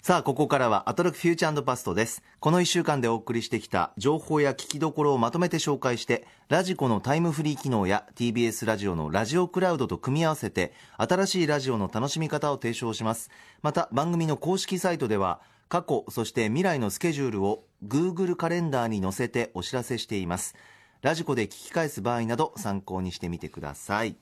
[0.00, 2.22] さあ、ここからはアトロックフューチャーパストです。
[2.38, 13.30] この1週間でお送りしてきた情報や聞きどころをまとめて紹介して、ラジコのタイムフリー機能や TBS ラジオのラジオクラウドと組み合わせて、新しいラジオの楽しみ方を提唱します。
[13.60, 20.54] また、番組の公式サイトでは、過去、そして未来のスケジュールを Google カレンダーに載せてお知らせしています。
[21.02, 24.16] ラジコで聞き返す場合など参考にしてみてください。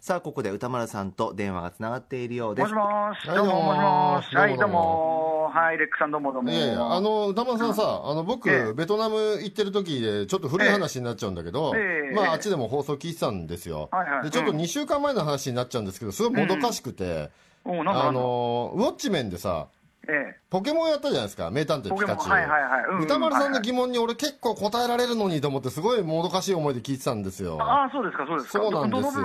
[0.00, 2.72] さあ、ここで歌丸さんと電話がつながっているようです。
[2.72, 2.74] もし。
[2.76, 4.72] もし、はいどうも、もしもし、はい、どうも。
[4.74, 6.50] も、はい、レックさん、どうも、どうも。
[6.52, 8.72] いやいや、あの、歌丸さんさ、あの、僕、ええ。
[8.74, 12.14] ベトナム行ってる時で、ちょっと古い話になっちゃうんだけど、ええ。
[12.14, 13.88] まあ、あっちでも放送聞いてたんですよ。
[13.90, 14.22] はいはい。
[14.22, 17.30] で、ちょっとうん2週間前の話になっちゃうんですけど、すごいもどかしくて、
[17.64, 19.77] おうなんだあの、ウォッチメンでさ、え
[20.50, 22.32] ポケモンやったじゃないですか、名探偵ピカチュウ。
[22.32, 27.58] はいはいはいうんうん歌丸さんの疑問に俺結構答えられるのにと思って、すごいもどかしい思いで聞いてたんですよ。
[27.60, 28.58] えああ、そうですか、そうですか。
[28.58, 29.24] そうなんですよ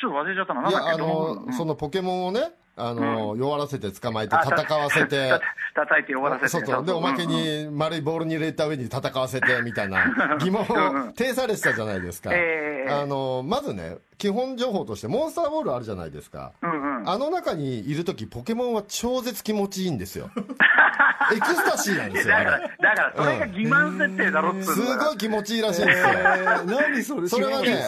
[0.00, 0.62] ちょっと忘れちゃったな。
[0.62, 5.28] なんいや、あのそのポケモンをね、あの、弱らせて捕まえてあ戦わせて、
[5.74, 6.48] た叩いて終わらせて。
[6.48, 6.84] そうそう。
[6.84, 10.04] で、おまけに丸いボールに入れた上に戦わせてみたいな
[10.40, 10.66] 疑問を
[11.12, 12.30] 呈されてたじゃないですか。
[12.32, 16.52] ええあの、まずね、基本情報としてモンスターボールあるじゃないですか。
[16.62, 17.08] うんうん。
[17.08, 20.30] あの中にいるときポケモンは超絶気持ちいいんですよ。
[21.32, 22.76] エクスタシーなんですよ、あだから、れ。
[22.82, 26.06] だから、それが欺瞞設定だろっすのごい気持ちいいらしいんですよ。
[26.66, 27.82] 何それそれはね、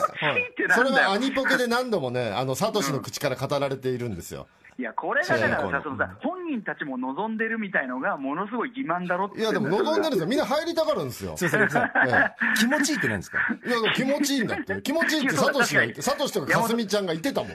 [0.75, 4.47] それはアニポケで何度もね、あの、サトシの口から語られているんですよ。
[4.79, 10.27] いや、これがだからさ、そのさ、本人たちも望んでるみたいのが、ものすごい欺瞞だろっていや、でも望んでるんですよ。
[10.27, 11.35] みんな入りたがるんですよ。
[11.37, 13.39] 気持ちいいって何ですか？
[13.67, 14.81] いや、気持ちいいんだって。
[14.83, 17.51] 気持ちいいってサトシが言って、サトシとかかすみちゃんが言ってたもん。
[17.53, 17.55] い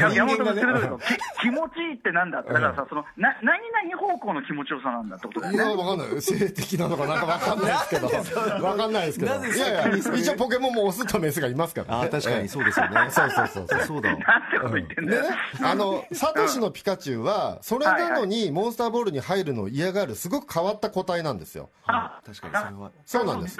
[0.00, 1.02] や山本君言ってるけど、き
[1.42, 5.82] 気持ちいいってなんだって、だからさ、その、な、何々方向の気持ちよさなんだってことだいや、よね。
[5.82, 6.22] わかんない。
[6.22, 8.08] 性的なのかなんかわかんないですけど。
[8.64, 9.34] わかんないですけど。
[9.34, 11.94] なぜいやいや、一応ポケモンもオスとメスがいますからね。
[11.94, 13.04] ああ、確かにえそうですよね。
[13.06, 13.80] え そうそうそうそう。
[13.82, 14.10] そうだ。
[14.16, 14.24] なんて
[14.60, 15.24] こと言ってんだよ。
[15.62, 21.70] あの、サトシのピカチュウは、それなのにモンスターボールに入るのを嫌がる、すごく変わった個体なんですよ。
[21.86, 22.90] あ確かにそれは。
[23.06, 23.58] そうなんです。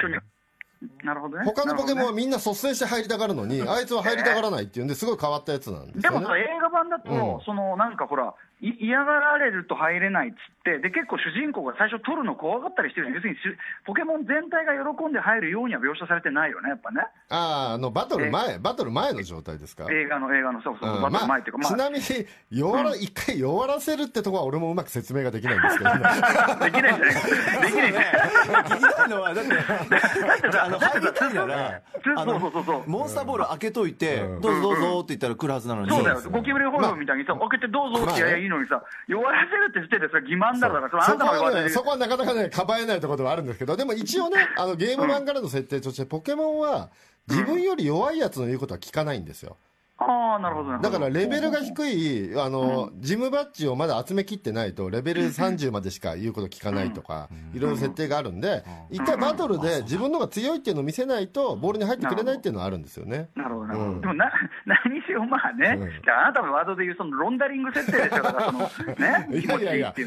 [1.03, 1.45] なるほどね。
[1.45, 6.27] 他のポケモンはみんな率先して入りたがるのに、あいつは入りたがらないっていうんで、すごい変わったやつなんですよねでも。
[6.27, 13.15] さ、映画版だと、うんそのなんかほら、い嫌がられると入れないっつって、で結構主人公が最初、取るの怖がったりしてるじゃん。
[13.17, 13.43] 要するにし
[13.87, 19.87] ポケモン全体が喜んで入るようには描写されてないよね、やっぱね、ああ、あの、バトル前、バトル前の状態ですか？
[19.91, 22.05] 映画の、映画の、そうそう、うんバトルまあ前っていうか、まあ、ちなみに
[22.51, 26.01] 弱ら、一回弱らせるってとこは俺もうまく説明ができないんですけどね。
[26.65, 27.15] できないじゃない
[27.63, 29.51] できないじゃない聞きたいのは、だって、
[30.61, 31.69] あの、入りたいなら、
[32.17, 32.75] あそうそうそうそう。
[32.81, 34.41] の、モンスターボール開けといて、うん。
[34.41, 35.91] どうぞどうぞって言ったら来るはずなのに。
[35.91, 46.91] そうだよ、ゴキブリホルみたいにさ、開けてどうぞってやいいのにさ、弱らせるってしてて、それ欺瞞だから、そそこはね、そこはなかなかね、かばえないところではあるんですけど、でも一応ね、あの、ゲーム版からの設定として、ポケモンは、
[47.29, 49.59] 自分より弱いやつの言うことは聞かないんですよ。
[49.61, 49.68] あ
[49.99, 50.91] あ、なるほど、なるほど。
[50.91, 63.29] だからレベルが低い、あの、ジムバッジをまだ集めきってないと、レベル30までしか言うこと聞かないとか、いろいろ設定があるんで、一回バトルで自分の方が強いっていうのを見せないと、ボールに入ってくれないっていうのはあるんですよね。
[63.35, 63.91] なるほど、なるほど。
[63.91, 64.31] うんでもな、
[64.67, 68.59] 何にしろまあね、ああなたのワードで言うそのロンダリング設定でしょ、だからその、
[68.95, 69.95] ね、 いやいやいや。
[69.99, 70.05] 違い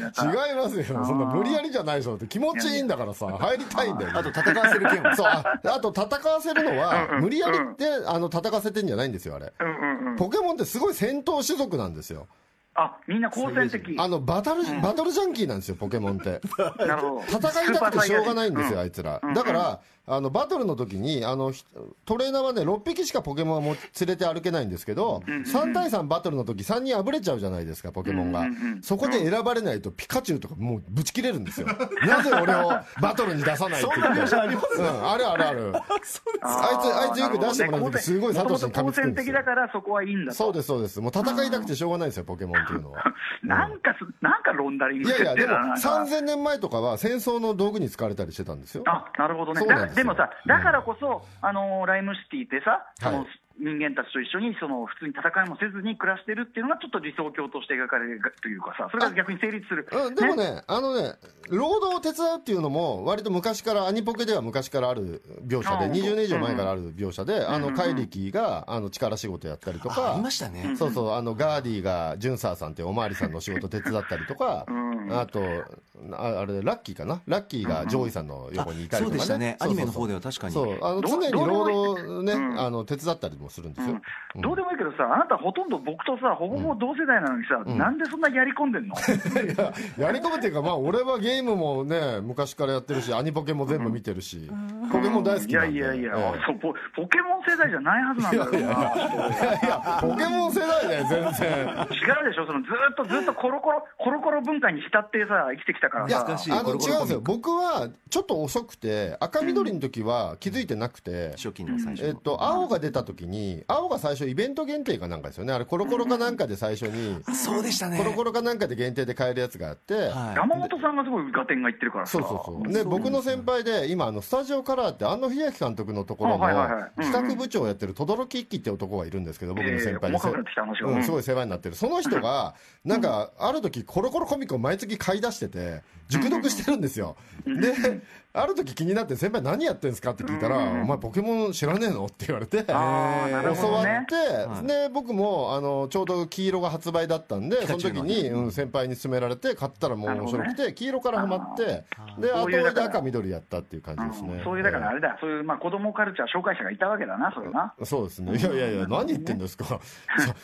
[0.56, 0.84] ますよ。
[1.04, 4.10] そんな無理やりじゃないでしょって気持ちいいんだからさ、入りたいんだよ。
[4.14, 5.16] あと戦わせる剣は。
[5.16, 9.52] そう、ああと戦わせるのは無理やりって、あの、戦わせてんじゃないんですよ、あれ。
[9.60, 10.16] うんうんうん。
[10.16, 12.28] ポケモンってすごい戦闘種族なんですよ。
[12.74, 13.96] あ、みんな好戦的。
[13.98, 16.40] あの、バトル、バトルジャンキーなんですよ、ポケモンって。
[16.78, 17.22] なるほど。
[17.26, 19.34] 戦いたくてしょうがないんですよ、あいいつらうん。
[19.34, 21.64] だから、あの、バトルの時に、あの、ひ
[22.04, 28.82] トレーナーはね、6匹しかポケモンはも連れて歩けないんですけど、3対3バトルの時3人あぶれちゃうじゃないですか、ポケモンがうんうんうん。
[28.82, 31.68] そこで選ばれないとピカチュウとかもうぶち切れるんですよ。
[32.04, 34.34] なぜ俺をバトルに出さないって言って。
[34.34, 35.72] ありますうん、あるあるある。
[35.76, 39.44] あいつ、あいつよく出してもらう時すごいサトシに噛みつくんですだ。
[39.44, 40.36] からそこはいいんだと。
[40.36, 41.00] そうです、そうです。
[41.00, 43.04] もう戦いたくてしょうがないですよ、ポケモンっていうのは。
[43.44, 45.74] なんかす、なんかロンダリング設いやいや、でも定だな。
[45.76, 48.82] 3000年前とかは戦争の道具に使われたりしてたんですよ。
[48.86, 49.60] あ、なるほどね。
[49.60, 53.26] そうなんですでもさ、だからこそ、あのーライムシティってさ、はい
[53.58, 59.86] 人間たちと一緒にその普通に戦いもせずに暮らしてるっていうのがちょっと理想郷として描かれるというかさ、それが逆に成立する。
[59.90, 61.14] うん、でもね、あのね、
[61.48, 70.74] 労働を手伝うっていうのも、割と昔から、アニポケでは昔からある描写で、あー20年以上前からある描写で、あの、怪力が、あの、力仕事やったりとかあありま、したね。
[70.76, 75.64] そうそう、あの、ガーディーが、ジュンサーさんっておまわりさんの仕事手伝ったりとか、 んあと、
[76.12, 77.20] ああれ、ラッキーかな？
[77.26, 79.18] ラッキーがジョーイさんの横にいたりとかね。
[79.18, 79.56] そうでしたね。
[79.60, 80.54] アニメの方ではは確かに。
[80.54, 84.00] そう、あの、ど常に労働ね、うんあの、手伝ったりもするんですよ。
[84.34, 88.94] うん、どうでもいいけどさ、あなたほとんど僕とさ、ほぼほぼ同世代なのにさ、うんなんでそんなやり込んでんの？
[89.98, 94.50] いややり込むっていうか、まあ、俺はゲームもね、昔からやってるし、アニポケも全部見てるし、
[94.90, 95.80] ポケモン大好きいなんで。
[95.80, 98.58] やいやいや、ええポ、ポケモン世代じゃないはずなんだよな。
[98.58, 101.58] いやいや、ポケモン世代だよ、全然。
[101.90, 106.26] 違うでしょ、そのずっとずっとコロコロ、コロコロ文化に浸ってさ、生きてきたからいや、さ。
[106.58, 107.20] あの違うんですよ。
[107.20, 113.31] 僕は、ちょっと遅くて、赤緑の時は気づいてなくて、初期の最初のえっと、青が出た時に、
[113.66, 115.52] 青が最初イベント限定かなんかですよね。
[115.52, 122.12] あれ、コロコロかなんかで最初に、そうでしたねコロコロかなんかで限定で買えるやつがあって、はい山本さんがすごい合点がいってるからさ。
[122.12, 122.72] そうそうそう。
[122.72, 131.74] で、僕の先輩で、今、あの、スタジオカラーって、庵野秀明監督のところの、あはいはいはいうんうん企画部長をやってる轟一輝って男がいるんですけど、僕の先輩でええ細かくなってきた話がうん、すごい世話になってる。
[131.74, 137.16] その人が、 なんか、ある時、コロコロコミックを毎月買い出してて、熟読してるんですよ。
[137.46, 138.00] で、
[138.34, 142.06] ある時気になって、先輩何やってんすかって聞いたら、お前ポケモン知らねえの？
[142.06, 151.84] って言われて、教わねって、で、僕も、あの、ちょうど黄色が発売だったんで、その時に、うん、先輩に勧められて、買ったらもう面白くて、黄色からハマって、
[152.18, 154.34] で、後追いで赤緑やったっていう感じですね。
[154.38, 157.74] うんそういう、だからあれだ、そういう、まあ、子供カルチャー紹介者がいたわけだな、それな。
[157.84, 158.36] そうですね。
[158.38, 159.80] いやいやいや、何言ってんですか。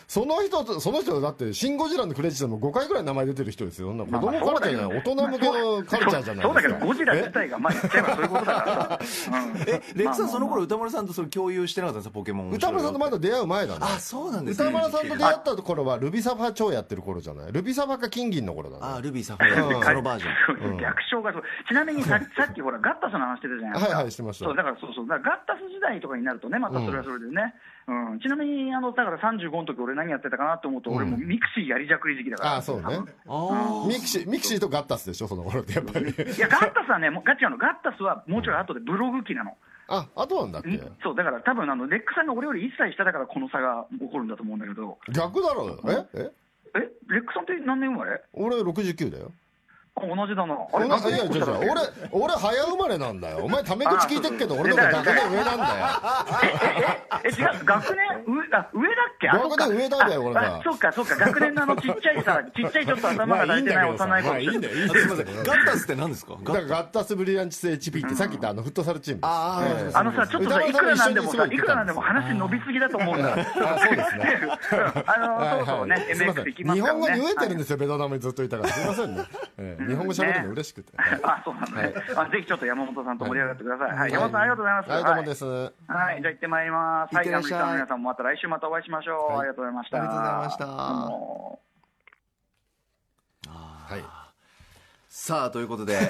[0.06, 3.94] そその人と、その人だって、シン・ゴジラのクレジットでも5回ぐらい名前出てる人ですよ。
[3.94, 6.42] 子供カルチャーじゃない、大人向けのカルチャーじゃないですか。
[6.42, 9.30] そうだけど、ゴジラ自え体が、まあ、そういうことだからさ。
[9.30, 13.80] うん えレックさんその頃まあ歌丸さんとそれ共有してなかったんですかポケモン歌丸さんとまだ出会う前だね。
[13.82, 17.52] あそうなんですね歌丸さんと出会った頃は、ルビサファ超やってる頃じゃない？
[17.52, 18.82] ルビサファか金銀の頃だね。
[18.82, 21.42] あルビーサファイうんアそのバージョンそう逆称がそう。
[21.68, 23.90] ちなみにささっきほら、ガッタスの話してたじゃないですか。
[23.94, 25.06] はいはいしてましたそう、だからそうそう。
[25.08, 27.54] だからガッタス時代とかになるとね、またそれはそれでね。
[27.88, 28.20] うん。
[28.20, 32.52] ちなみに、あの、だから35の時俺何やってたかなと思うと、俺もうミクシーやりじゃくり時期だから。
[32.52, 32.84] ああ、そうね。
[33.26, 36.04] あミクシー、ミクシーとガッタスでしょ、その頃ってやっぱり。
[36.10, 37.56] いや、ガッタスはね、もうガチなの。
[37.56, 39.56] ガッタスはもうちょい後でブログ機なの。
[39.88, 40.68] あ、あとなんだっけ？
[40.68, 46.06] んそう、だから多分あの、レックさんが俺より1歳下だからこの差が起こるんだと思うんだけど、逆だろうよ。
[46.14, 46.18] え？
[46.20, 46.30] え？
[46.76, 48.20] え、レックさんって何年生まれ？
[48.34, 49.32] 俺69だよ。
[50.00, 50.54] あ同じだな。
[50.54, 51.40] あ同じれ、何い？
[51.40, 51.46] や。
[51.58, 53.38] 俺、俺早生まれなんだよ。
[53.42, 55.86] お前タメ口聞いてっけど、俺の方が学年上なんだよ。
[57.24, 59.28] え、違う、学年上、あ、上だっけ？
[59.28, 65.06] あ学年上だよ俺があそうか、そうか、学年のあのちっちゃいさ、ちっちゃいちょっと頭が大体ない幼い子まあいいんだよ、いいんだよ。
[65.06, 66.36] すいませんガッタスって何ですか？
[66.44, 69.20] だからガッタスブリランチス HP ってさっき言ったあのフットサルチーム。
[69.22, 73.32] あーええあのさ、ちょっとさ、いくらなんでもさ、いくらなんでも話伸びすぎだと思うんだ。
[73.34, 74.40] あそうですね。
[75.06, 76.80] あの、そろそろね、MX ん行きます。
[76.80, 78.72] 日本語に飢えてるんでですよ、ベトナムにずっといたから。
[78.72, 79.24] すいませんね。
[79.88, 80.92] ええ日本語喋るの嬉しくて。
[80.96, 81.94] は いあ、そうなんだね。
[82.16, 83.90] あぜひちょっと山本さんと盛り上がってください。
[83.96, 84.90] はい、山本さんありがとうございます。
[84.90, 85.44] はい、どうもです。
[85.44, 85.56] はい、
[85.86, 85.94] じゃ
[86.28, 87.16] あ行ってまいります。
[87.16, 89.32] はいい、ってらっしゃいランブリッの皆さんもまた来週またお会いしましょう。
[89.32, 89.96] はいありがとうございました。
[89.96, 90.66] ありがとうございました
[93.94, 94.04] はい。
[95.08, 95.98] さあということで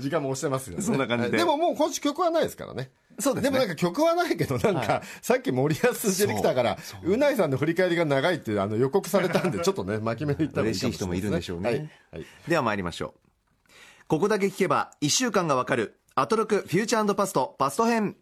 [0.00, 0.82] 時間も押してますよね。
[0.82, 2.90] そんな感じではいでももう今週曲はないですからね。
[3.22, 3.50] そうですね。
[3.50, 7.16] でもなんか曲はないけど、なんか、さっき森保ディレクターから、う。
[7.16, 11.78] ないさんの振り返りが長いってあの予告されたんで、 ちょっとね、巻き目で言ったら嬉しい人もいるんでしょうねはい。
[12.12, 12.26] はい。
[12.48, 13.22] では参りましょう。
[14.08, 15.98] ここだけ聞けば1週間がわかる。
[16.14, 18.16] アトロクフューチャーパストパスト編。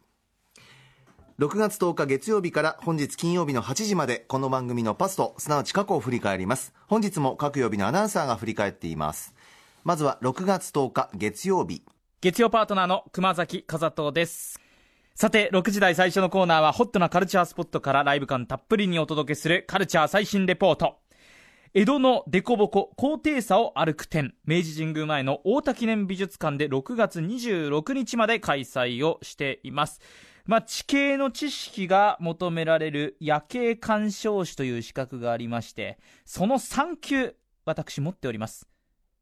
[1.40, 6.74] 6月10日月曜日から本日金曜日の8時までこの番組のパストすなわち過去を振り返ります。
[6.86, 9.34] 本日も各曜日のアナウンサーが振り返っています。
[9.82, 11.82] まずは6月10日月曜日。
[12.20, 14.59] 月曜パートナーの熊崎和人です。
[15.20, 20.96] さて、6時台最初のコーナーは、ホットなカルチャースポットからライブ感たっぷりにお届けするカルチャー最新レポート。
[21.74, 30.00] 江戸の凸凹、高低差を歩く展、明治神宮前の大田記念美術館で6月26日まで開催をしています。
[30.46, 38.66] まあ、地形の知識が求められる夜景鑑賞士という資格がありまして、その3級、私持っております。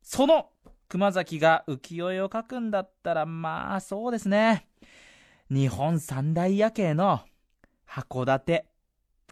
[0.02, 0.50] その
[0.88, 4.68] 熊崎が浮世絵を描くんだったら、まあそうですね。
[5.50, 7.20] 日本三大夜景の
[7.88, 8.66] 函館、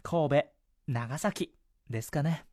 [0.01, 0.45] 神戸、
[0.87, 1.53] 長崎
[1.91, 2.43] ですかね。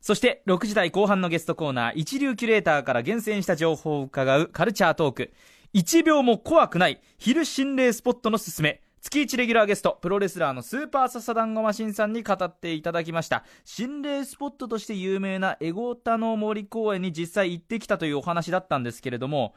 [0.00, 5.32] そして6時台後半のゲストコーナー、一流キュレーターから厳選した情報を伺うカルチャートーク。
[5.74, 8.80] 1秒も怖くない昼心霊スポットのすすめ。
[9.00, 13.44] 月1レギュラーゲスト、プロレスラーのスーパーササダンゴマシンさんに語っていただきました。
[13.64, 19.54] 心霊スポットとして有名なエゴタの森公園に実際行ってきたというお話だったんですけれども、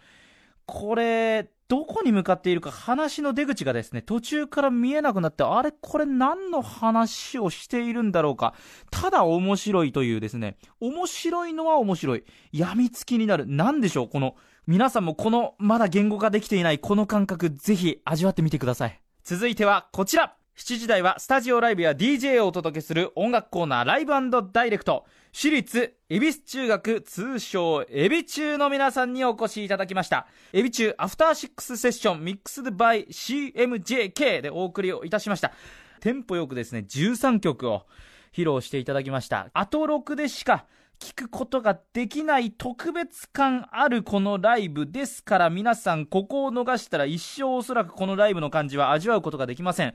[0.67, 8.53] これ、どこに向かっているか話の出口がですね、途中から見えなくなって、あれこれ何の話をしているんだろうか。
[8.91, 12.23] ただ面白いというですね、面白いのは面白い。
[12.51, 13.45] 病みつきになる。
[13.47, 14.35] なんでしょうこの、
[14.67, 19.01] 皆さんもこの、まだ言語化できていないこの感覚、ぜひ味わってみてください。
[19.23, 20.36] 続いてはこちら。
[20.57, 24.13] 7時台はスタジオライブや DJ をお届けする音楽コーナーライブ
[24.51, 25.05] ダイレクト。
[25.31, 30.25] 私立恵比寿中学通称エビ中の皆さんにお越しいただきました。
[30.53, 35.51] エビ中アフターシックスセッションミックスドバイ CMJK でお送りをいたしました。
[35.99, 37.85] テンポよくですね、13曲を
[38.33, 39.51] 披露していただきました。
[39.53, 40.65] アトロクでしか
[40.99, 49.93] 聞くことができない特別感あるこのライブですから皆さんここを逃したら一生おそらくこのライブの感じは味わうことができません。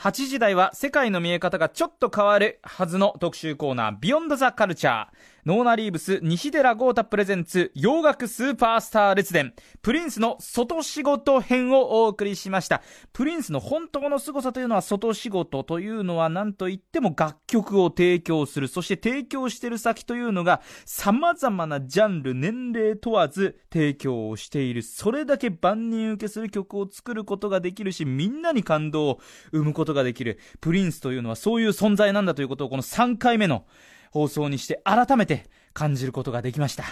[0.00, 5.08] 8時台は世界の見え方がちょっと変わるはずの特集コーナー、ビヨンドザカルチャー。
[5.46, 12.82] ノーナリーブス、西寺郷太プレゼンツ、洋楽スーパースター列伝、プリンスの外仕事編をお送りしました。
[13.14, 18.68] プリンスの本当の凄さというのは外仕事というのは何と言っても楽曲を提供する。
[18.68, 24.82] そして提供している先というのが様々なジャンル、年齢問わず提供をしている。
[24.82, 29.20] それだけ万人受けする曲を作ることができるし、みんなに感動を
[29.52, 30.38] 生むことができる。
[30.60, 33.64] プリンスというのはそういう存在なんだということをこの3回目の
[34.10, 36.84] 放送にして改めて感じることができました。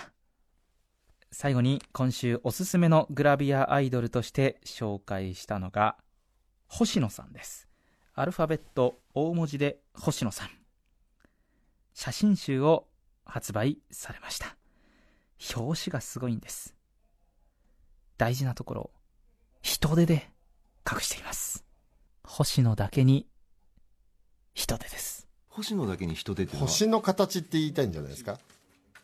[1.31, 5.97] 最後に今週おすすめのグラビアアイドルとして紹介したのが
[6.69, 7.69] 星野さんです。
[8.15, 10.51] アルファベット大文字で星野さん。
[11.93, 12.87] 写真集を
[13.25, 14.57] 発売されました。
[15.57, 16.75] 表紙がすごいんです。
[18.17, 18.91] 大事なところ
[19.63, 20.31] 人手で
[20.91, 21.65] 隠しています。
[22.25, 23.27] 星野だけに
[24.55, 25.28] 人手です。
[25.59, 26.69] 星野だけに人出てるのは。
[26.69, 28.39] 星の形って言いたいんじゃないですか？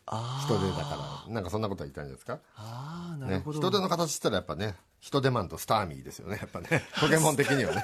[0.07, 1.33] 人手だから。
[1.33, 2.39] なんかそんなことは言いたいんですか？
[2.55, 6.37] ああなねるほど、人手の形って言ったらやっぱね人手マンとスターミーですよね。
[6.41, 6.83] やっぱね。
[6.99, 7.83] ポケモン的にはね。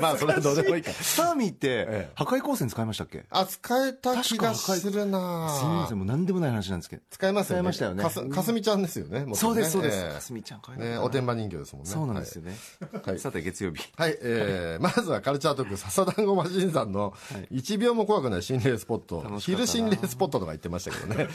[0.00, 0.92] まあそれはどうでもいいか。
[0.92, 2.12] スターミーってええ。
[2.14, 3.26] 破壊光線使いましたっけ？
[3.30, 7.02] あ使えた気がするなすみませんもう何でもない話なんですけど。
[7.10, 7.60] 使えますよね。
[7.60, 8.02] 使いましたよね。
[8.02, 9.98] かすかすみちゃんですよねもそうですそうです。
[9.98, 10.14] ええ。
[10.14, 11.90] かすみちゃん可愛いなねおてんば人形ですもんね。
[11.90, 12.56] そうなんですよね、
[13.04, 13.18] はい。
[13.18, 13.82] さて月曜日。
[13.96, 17.12] はい、えー、 まずはカルチャートーク、笹団子マシンさんの
[17.52, 19.40] 1秒も怖くない心霊スポット、楽しかったな。
[19.40, 21.28] 昼心霊スポットとか言ってましたけどね。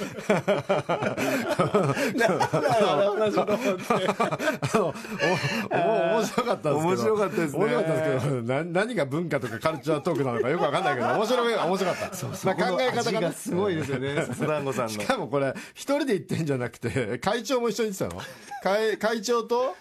[5.69, 6.85] 面白かったです。
[6.85, 7.59] 面白かったですね。
[7.59, 12.27] 面白かったですけど、な何が文化とかカルチャートークなのかよくわかんないけど、面白い、面白かった。
[12.45, 13.31] まあ考え方がね。
[13.31, 14.25] すごいですよね。
[14.27, 14.91] 笹団子さんの。
[14.91, 18.21] しかもこれ、一人で行ってんじゃなくて、会長も一緒に行ってたの？
[18.63, 19.75] 会会長と、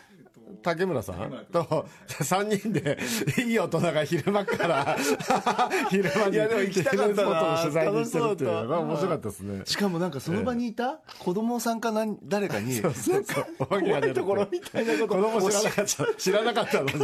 [0.63, 1.47] 竹村さん？
[1.53, 2.99] と3人で
[3.47, 4.97] いい大人が昼間から
[5.91, 6.35] 昼間に。
[6.35, 9.63] いやでも行きたかったな取材にしてるっていうのが面白かったですね。
[9.65, 13.25] しかもなんかその場にいた子供さんか何誰かにそうそう
[13.61, 15.09] お化けが出る怖いところみたいなこと。
[15.09, 16.93] 子供知らなかった知らなかったのに。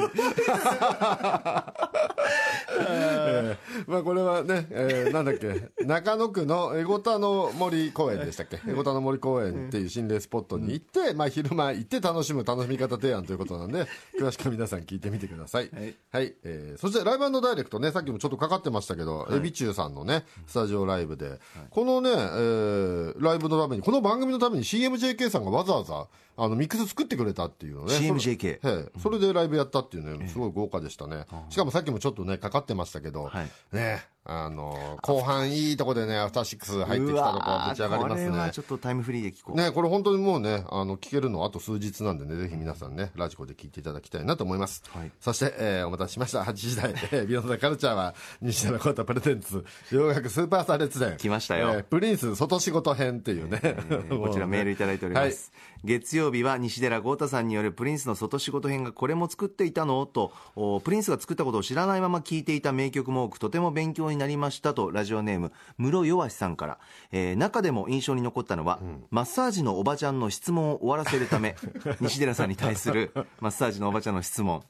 [2.80, 5.68] えーまあこれはね、えーなんだっけ。
[5.84, 8.60] 中野区のエゴタの森公園でしたっけ。
[8.68, 13.86] エゴタの森公園っていう心霊スポットに行って、まあ昼間行って楽しむ楽しみ方提案ということなんで
[14.20, 15.70] 詳しくは皆さん聞いてみてください。
[16.10, 21.40] はい、えーそしてライブダイレクトねさっきもちょっとかかってましたけど、エビチューさんのねスタジオライブで、
[21.70, 26.06] このね、えーライブのためにこの番組のために CMJK さんがわざわざ
[26.38, 27.94] あのミックス作ってくれたっていうのね。
[27.94, 29.00] CMJK それええ。
[29.00, 33.50] それでライブやったっていうねすごい豪華でしたね、しかもさっきもちょっとねかかってましたけど、はい。
[33.72, 44.82] ねあの後半いいとこでねアフターシックス入ってきたとこぶち上がりますこれはねちょっとタイムフリーで聞こう、ね、これ本当にもうね、あの、聞けるのあと数日なんでね、ぜひ皆さんね、ラジコで聞いていただきたいなと思います。
[44.90, 45.10] はい。
[45.18, 46.42] そして、えーお待たせしました。
[46.42, 51.16] 8時台、えービヨンドザカルチャーは、西田のコータプレゼンツ、洋楽スーパースター列伝。
[51.16, 51.70] 来ましたよ。
[51.70, 53.60] えープリンス外仕事編っていうね。
[53.62, 55.52] えーこちらメールいただいております、
[55.84, 60.06] 月曜日は西寺豪太さんによるプリンスの外仕事編がこれも作っていたの？
[60.06, 66.78] とおプリンスが作ったことを知らないまま聴いていた名曲も多くとても勉強になりましたとラジオネーム室弱さんから、
[67.12, 68.80] えー中でも印象に残ったのは、
[69.10, 71.54] マッサージのおばちゃんの質問を終わらせるため
[72.00, 74.62] 西寺さんに対するマッサージのおばちゃんの質問。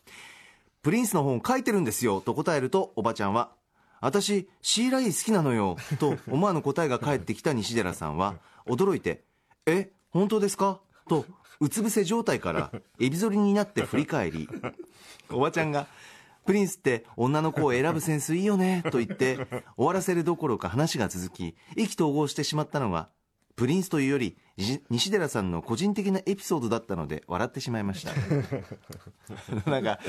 [0.82, 3.50] プリンスの本を書いてるんですよと答えるとおばちゃんは
[4.00, 8.36] 私シーライー好きなのよと思わぬ答えが返ってきた西寺さんは
[8.66, 9.24] 驚いて
[9.66, 10.80] え本当ですか？
[11.08, 11.26] と
[11.60, 14.48] うつ伏せ状態からエビ反りになって振り返り
[15.30, 15.86] おばちゃんが
[16.46, 19.36] プリンスって女の子を選ぶセンスいいよねと言って
[19.76, 23.08] 終わらせるどころか話が続き意気投合してしまったのが
[23.56, 24.36] プリンスというより
[24.90, 28.12] 西寺さんの個人的なエピソードだったので笑ってしまいました。
[29.70, 30.00] なんか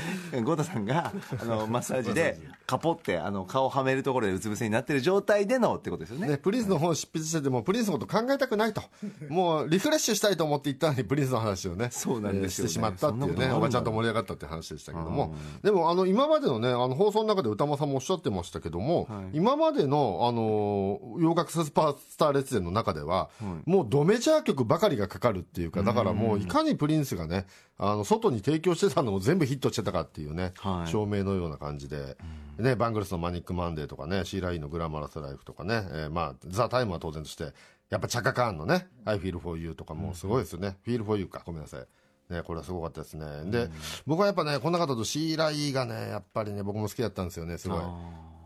[0.44, 6.27] 豪太さんがあのマッサージでカポってあの顔をはめるところでうつ伏せになってる状態でのってことですよね。
[6.27, 8.82] ね、プリンスの本を執筆してても、プリンスのこと考えたくないと。
[9.29, 12.70] もう、リフレッシュしたいと思って行ったのに、プリンスの話をね、そうなんですよね。
[12.70, 15.36] えーしてしまったっていうね、おばちゃんと盛り上がったって話でしたけども。
[15.63, 23.29] でも、あの、今までのね、あの、放送の中で歌間さんもおっしゃってましたけども、今までの、あの、洋楽スーパースター列伝の中では、
[23.65, 27.46] もうドメジャーア曲ばかりがかかるっていうか、だからもういかにプリンスがね、
[27.77, 30.89] あの外に提供してたのも全部ヒットしてたかっていうね、はい。
[30.89, 32.17] 証明のような感じで、
[32.58, 37.53] ね、バングルスのマニック・マンデーとかね、シーラインのグラマラス・ライフとかね、えーまあ、ザ・タイムは当然として、
[37.89, 41.88] やっぱチャカ・カーンのね、I feel for you とかもすごいですよね、feel for you か、ごめんなさい。
[42.34, 43.25] ね、これはすごかったですね。
[43.46, 43.69] で、
[44.05, 47.79] 僕はやっぱね、この方とシーライがね、やっぱりね、僕も好きだったんですよね、すごい。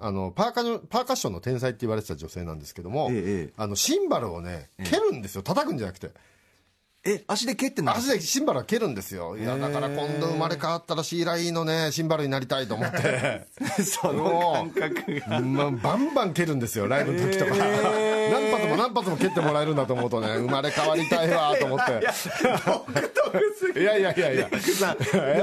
[0.03, 3.53] あのパーカのパーカッションの天才って言われてた女性なんですけども、ええええ。
[3.55, 5.43] あのシンバルをね蹴るんですよ。
[5.43, 6.11] 叩くんじゃなくて
[7.05, 7.93] え足で蹴ってんの？
[7.93, 9.35] 足でシンバルは蹴るんですよ。
[9.37, 13.45] いやだから今度生まれ変わったらシーライのねシンバルになりたいと思って。
[13.83, 15.39] その感覚が。
[15.41, 22.07] まあ、バンバン蹴るんですよライブの時とか、何発も何発も蹴ってもらえるんだと思うとね生まれ変わりたいわと思って。
[23.79, 24.49] いやいやいやいや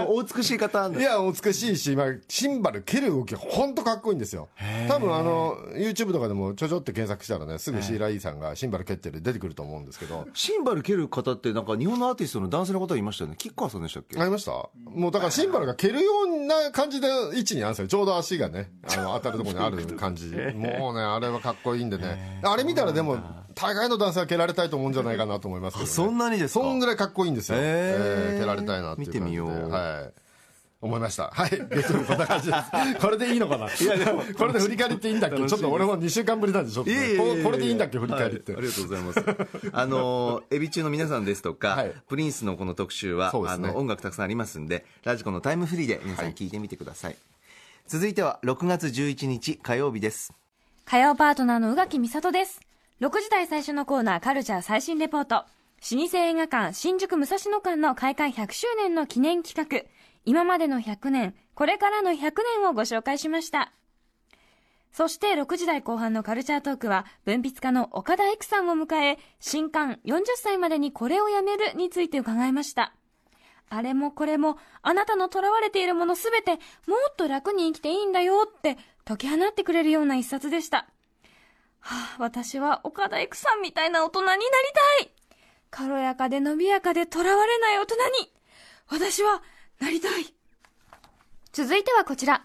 [0.08, 4.48] お美しい方いや、美しいし、まあ、シンバル蹴る動き、本当かっこいいんですよ。
[4.88, 10.28] 多分あの、YouTube とかでもちょちょって検索したらね、すぐシーライーさんがシンバル蹴ってる出てくると思うんですけど。
[10.34, 14.18] シンバル蹴る方ってなんか日本のアーティストの男性の方がいましたよね吉川さんでしたっけ？
[14.20, 17.88] ありましたもうだからシンバルが蹴るような感じで位置にあるんですよ。
[17.88, 20.26] ちょうど足がね、あの、当たるところにある感じ。
[20.56, 22.40] もうね、あれはかっこいいんでね。
[22.42, 23.18] あれ見たらでも、
[23.54, 25.90] 大概の男性は蹴られたいと思うんじゃないかなと思いますけど、ね。
[25.92, 26.64] そんなにですか？
[26.64, 27.58] そんぐらいかっこいいんですよ。
[27.58, 29.20] へーえー蹴られたいなっていう感じで。
[29.20, 30.19] 見てみようはい。
[30.82, 31.30] 思いました。
[31.30, 31.50] はい。
[31.50, 33.00] 月曜日こんな感じです。
[33.00, 33.66] これでいいのかな？
[33.66, 35.36] いやでも、これで振り返りっていいんだっけ？
[35.46, 36.96] ちょっと俺も2週間ぶりなんで、ちょっとこ
[37.44, 37.98] これでいいんだっけ？
[37.98, 38.52] 振り返りって。
[38.54, 39.70] はいありがとうございます。
[39.72, 47.16] あの、エビ中の皆さんですとか、はいプリンスのこの特集は、ねあの、音楽たくさんありますんで、ラジコのタイムフリーで皆さん聞いてみてください。
[47.86, 50.32] 続いては、6月11日火曜日です。
[50.86, 52.60] 火曜パートナーの宇垣美里です。
[53.00, 55.44] 6時台最初のコーナーカルチャー最新レポート。
[55.92, 59.88] 老舗映画館新宿武蔵野館の開館100周年の記念企画。
[60.24, 63.72] 今までの100年、これからの100年をご紹介しました。
[64.92, 72.92] そして6時台後半のカルチャートークは文筆家の岡田育さんを迎え、新刊40歳までにこれをやめるについて伺いました。
[73.72, 76.54] あれもこれも、あなたの囚われているものすべて、
[76.88, 80.88] もっと楽に生きていいんだよって、解き放ってくれるような一冊でした。
[81.78, 84.42] はあ、私は岡田育さんみたいな大人になり
[84.98, 85.14] たい
[85.70, 88.32] 軽やかで伸びやかで囚われない大人に、
[88.88, 89.40] 私は
[89.80, 90.34] なりたい
[91.52, 92.44] 続いてはこちら。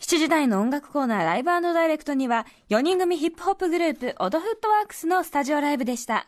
[0.00, 6.26] 7時台の音楽コーナーライブダイレクトには、4人組ヒップホップグループ、オドフットワークスのスタジオライブでした。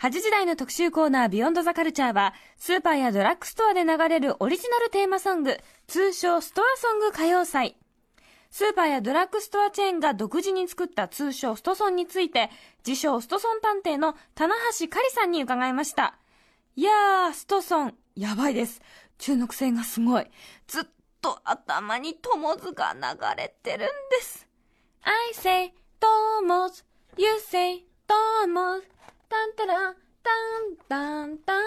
[0.00, 7.76] 8時台の特集コーナービヨンドザカルチャーは、スーパーやドラッグストアで流れるオリジナルテーマソング、通称ストアソング歌謡祭。
[8.50, 12.50] スーパーやドラッグストアチェーンが独自に作った通称ストソンについて、
[12.86, 16.16] 自称ストソン探偵の棚橋かりさんに伺いました。
[16.74, 18.80] いやー、ストソン、やばいです。
[19.18, 20.26] 中毒性がすごい。
[20.66, 20.84] ずっ
[21.20, 23.00] と頭に友図が流
[23.36, 24.46] れてるんです。
[25.02, 26.84] I say, 友図
[27.16, 28.86] You say, 友図
[29.28, 31.66] タンタラン、タンタンタンタン。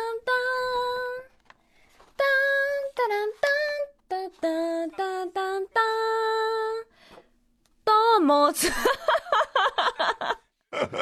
[2.18, 3.48] タンタランタ
[4.18, 5.84] ンタンタンタンタンタン。
[8.16, 8.70] 友図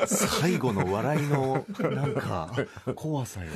[0.06, 2.50] 最後の笑いの、なんか、
[2.96, 3.48] 怖さよ。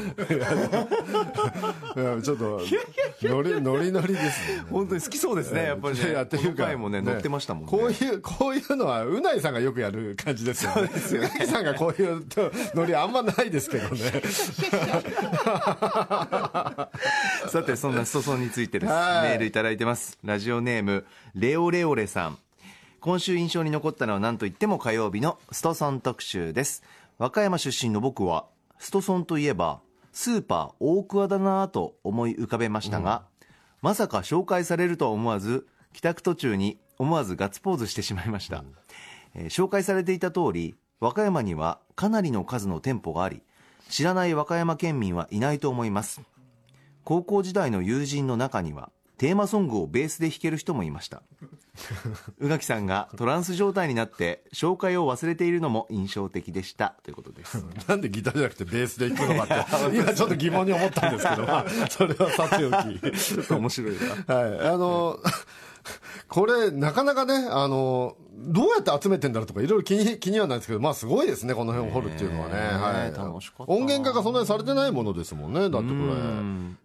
[1.96, 2.62] いやちょっと、
[3.24, 4.64] ノリ、ノリノリですね。
[4.70, 6.10] 本当に好きそうですね、やっぱりね。
[6.10, 7.70] いやっていうかこの回もね、乗ってましたもんね。
[7.70, 10.90] こういう、こういうのは、うないさんがよくやる感じですよね。
[10.94, 12.26] うないさんがこういう
[12.74, 13.98] ノリあんまないですけどね。
[17.48, 18.90] さて、そんなストソンについてです。
[18.90, 20.18] メはいールいただいてます。
[20.24, 22.38] ラジオネーム、レオレオレさん。
[23.06, 26.82] 今週印象に残ったのは何といっても火曜日のストソン特集です。
[27.20, 28.48] 和歌山出身の僕は、
[28.80, 29.80] ストソンといえば、
[30.12, 33.26] スーパー大桑だなぁと思い浮かべましたが、
[33.84, 38.64] まさか紹介されるとは思わず、帰宅途中に思わずガッツポーズしてしまいました。
[39.36, 43.44] えー紹介されていた通り、和歌山にはかなりの数の店舗があり、
[43.88, 46.24] 知らない和歌山県民はいないと思います。
[47.04, 51.22] 高校時代の友人の中にはテーマソングをベースで弾ける人もいました
[52.40, 63.00] 宇垣さんがトランス状態になって紹介を忘れているのも印象的でしたということです なんでギターじゃなくてベースで弾くのかって、今ちょっと疑問に思ったんですけど、まあ、それはさておき。
[63.20, 63.96] ちょっと面白い
[64.28, 64.60] なはい。
[64.60, 65.20] あの、
[66.30, 72.56] これ、なかなかね、あの、どうやって集めてんだろうとか、いろいろ気に、気にはないですけど、まあすごいですね、この辺を掘るっていうのはね。
[72.56, 73.14] はい。
[73.68, 75.86] 音源化がそんなにされてないものですもんね、だってこれ。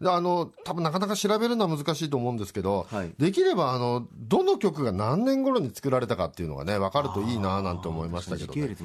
[0.01, 8.77] であの、多分なかなか調べるのは難しいと思うんですけど、はいできれば、あの、どの曲が何年頃に作られたかっていうのがね、分かるといいななんて思いましたけどね。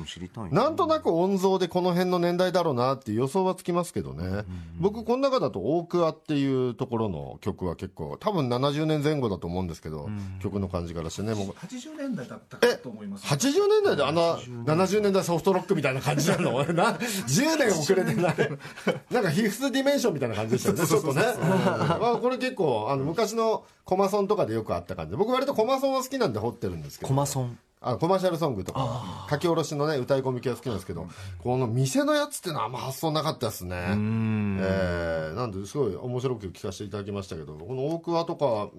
[0.51, 4.43] なんとなく音像でこの辺の年代だろうなっていう予想はつきますけどね、
[4.79, 11.33] 僕、この中だと大桑っていうところの曲は結構、多分70年前後だと思うんですけど、ど、曲の感じからしてね。
[11.33, 13.25] もう80年代だったかと思います。
[13.25, 15.23] 80年代であの70年代。
[15.23, 16.55] ソフトロックみたいな感じなの？
[16.55, 18.35] 俺な10年遅れてない。
[19.11, 25.11] なんかヒフスディメンションみたいな感じでしたよねちょっとね、まあ、これ結構あの昔のコマソンとかでよくあった感じ。
[25.11, 27.07] で僕割とコマソンは好きなんで掘ってるんですけど。
[27.07, 29.27] コマソンあコマーシャルソングとか。
[29.29, 31.07] 書き下ろしのね歌い込み系は好きなんですけど
[31.39, 33.75] この店のやつってのはあんま発想なかったですね。
[33.77, 38.69] えーなんですごい面白く聞かせていただきましたけどこの大桑とか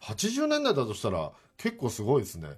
[0.00, 2.48] 80年代だとしたら結構すごいですね。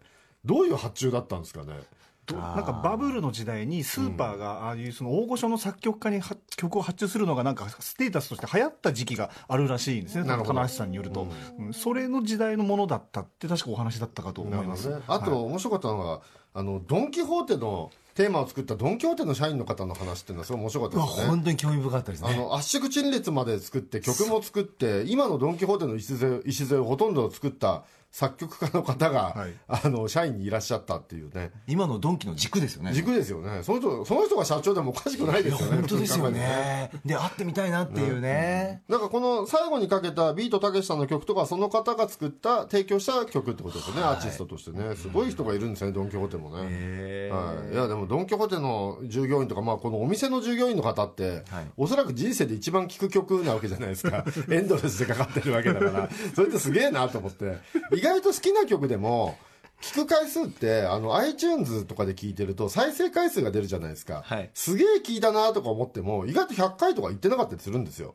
[0.44, 1.74] どういう発注だったんですかね？
[1.74, 1.84] と
[2.32, 10.24] なんかバブルの時代にスーパーがああいうその大御所の作曲家には曲を発注するのがなんかステータスとして流行った時期があるらしいんですね。
[10.24, 10.54] なるほど。
[10.54, 11.74] 棚橋さんによると、うん。
[11.74, 16.20] それの時代のものだったって確かお話だったかと思います、ね、あと、面白かったのが
[16.54, 21.26] あのドン・キホーテのテーマを作ったドン・キホーテの社員の方の話っていうのはすごい面白かったですね。
[21.26, 22.30] 本当に興味深かったですね。
[22.32, 27.82] あの圧縮陳列まで作って曲も作って今のドン・キホーテの礎礎をほとんど作った
[28.14, 29.54] 作曲家の方が、はい。
[29.66, 31.50] あの社員にいらっしゃったっていうね。
[31.66, 32.92] 今のドンキの軸ですよね。
[32.92, 33.64] 軸ですよね。
[33.64, 35.78] その人その人が社長でもおかしくないですよね。
[35.78, 36.92] 本当ですよね。
[37.04, 44.94] で会ってみたいなっていうね、なんかこの最後にかけたビートたけしさんの曲とかその方が作った提供した曲ってことですよね、アーティストとしてね。
[44.94, 51.66] すごい人がいるんですね、ドン・キホーテもね、はい、いやでもドン・キホーテの従業員とか、まあ、このお店の従業員の方って、はい。
[51.76, 54.24] おそらく人生で一番聴く曲なわけじゃないですか。
[54.50, 56.08] エンドレスでかかってるわけだから。
[56.36, 57.58] それってすげえなと思って。
[57.92, 59.36] 意外と好きな曲でも
[59.80, 64.50] 聞く回数ってあの iTunes とかで聞いてると再生回数が出るじゃないですか、はい。
[64.54, 68.14] すげえ聞いたなとか思っても意外と100回とか言ってなかったりするんですよ。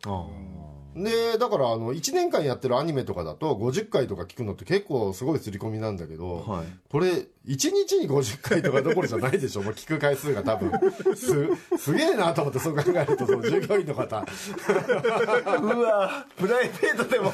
[0.95, 6.65] でだからあの1年間やってるアニメとかだと50回とか聞くのって結構すごい刷り込みなんだけど、はい。
[6.89, 9.63] これ1日に50回とかどころじゃないでしょ。
[9.63, 10.71] もう聞く回数が多分。
[11.15, 14.23] すすげえなと思ってそう考えるとその従業員の方。
[15.61, 16.25] うわ。
[16.37, 17.33] プライベートでも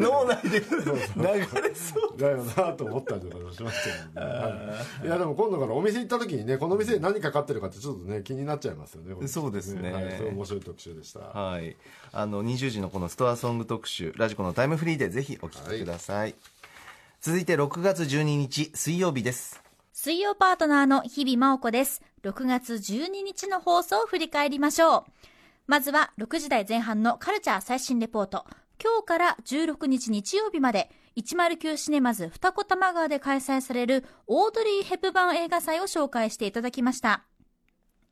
[0.00, 5.06] 脳内で流れそうだよなと思ったりとかしましたよね、はい。
[5.06, 9.92] いやでも今度からお店行った時にねこの店に何かかってるかってちょっとね気になっちゃいますよねそうですね。
[9.92, 11.76] はい、それ面白い特集でした、はい、
[12.12, 16.34] あの20時のこのストアソング特集ラジコのタイムフリーでぜひお聞きください、
[17.24, 22.02] 続いて6月12日水曜日です水曜パートナーの日々真央子です。
[22.24, 25.04] 6月12日の放送を振り返りましょう。
[25.68, 28.44] まずは6時台前半のカルチャー最新レポート。
[28.82, 37.22] 今日から16日日曜日まで109シネマズ二子玉川で開催されるオードリー・ヘプバン映画祭を紹介していただきました。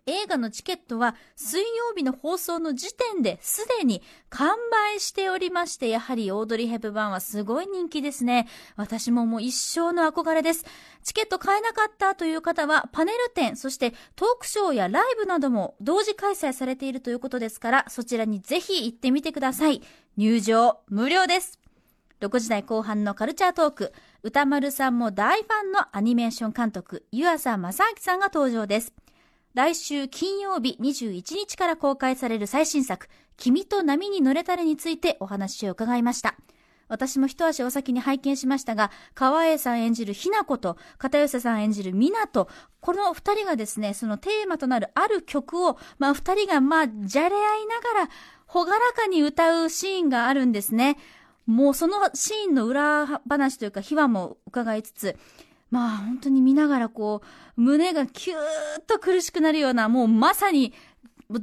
[0.06, 8.48] 映画のチケットは水曜日の放送の時点ですでに完売しておりまして、やはりオードリー・ヘプバーンはすごい人気ですね。
[8.76, 10.64] 私ももう一生の憧れです。
[11.02, 19.82] チケット買えなかったという方はパネル展、そしてトークショーやライブなども同時開催されているということですから、そちらにぜひ行ってみてください。
[20.16, 21.58] 入場無料です。
[22.20, 28.92] 6時台後半のカルチャートーク、歌丸さんも大ファンのアニメーション監督、湯浅正明さんが登場です。
[29.54, 36.36] 来週金曜日21日から公開される最新作、君と波に乗れたらについてお話を伺いました。
[36.86, 42.48] 私も一足お先に拝見しましたが、川栄さん演じるひな子と、片寄さん演じるみなと、
[42.80, 48.08] この二人がですね、そのテーマとなるある曲を、まあ二人がまあ、じゃれ合いながら、
[48.46, 50.96] ほがらかに歌うシーンがあるんですね。
[51.46, 55.16] もうそのシーンの裏話というか秘話も伺いつつ、
[55.70, 57.22] まあ本当に見ながらこ
[57.56, 58.40] う、胸がキューッ
[58.86, 60.72] と苦しくなるような、もうまさに、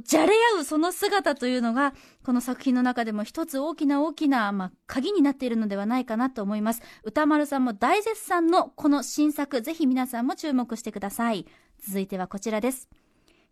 [0.02, 6.82] じゃれ合うその姿というのが、この作品の中でも一つ大きな大きな、まあ、鍵になっているのではないかなと思います。
[7.04, 11.46] 歌丸さんも大絶賛のこの新作、ぜひ皆さんも注目してください。
[11.80, 12.88] 続いてはこちらです。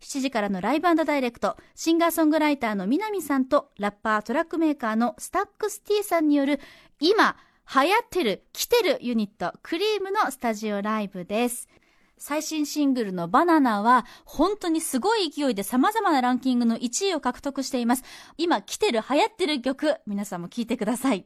[0.01, 6.59] 7時からのライブダイレクト、シンガーソングライターの南さんと、ラッパートラックメーカーのスタックス T さんによる、
[6.99, 7.35] 今、
[7.69, 11.67] 流行ってる、来てるユニット、クリームのスタジオライブです。
[12.17, 18.03] 最新シングルのバナナは本当にすごい勢いで様々なランキングの1位を獲得しています。
[18.37, 21.25] 今来てる流行ってる曲、皆さんも聴いてください。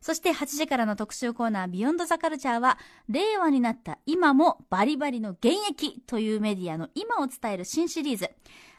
[0.00, 8.30] そして8時からの特集コーナービヨンドザカルチャーは令和になった今もバリバリの現役というメディアの今を伝える新シリーズ。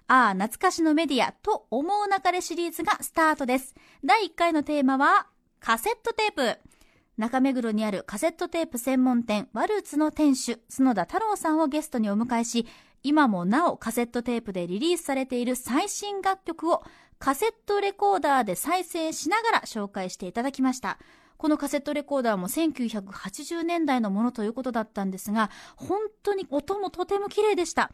[0.07, 3.75] ああ、懐かしのメディアと思うなかれシリーズがスタートです。
[4.05, 5.27] 第1回のテーマは
[5.59, 6.74] カセットテープ。
[7.17, 12.67] 中目黒にあるカセットテープ専門店ワルツの店主角田太郎さんをゲストにお迎えし
[13.03, 16.83] 今もなおカセットテープでリリースされている最新楽曲を
[17.17, 20.99] カセットレコーダーで再生しながら紹介していただきました。
[21.37, 27.91] このカセットレコーダーも1980年代のものということだったんですが本当に音もとても綺麗でした。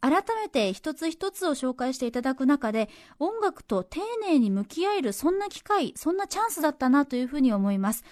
[0.00, 2.88] 改めて一つ一つを紹介していただく中で
[3.18, 8.04] 音楽と丁寧に向き合えるそんな機会そんなチャンスだったなというふうに思います。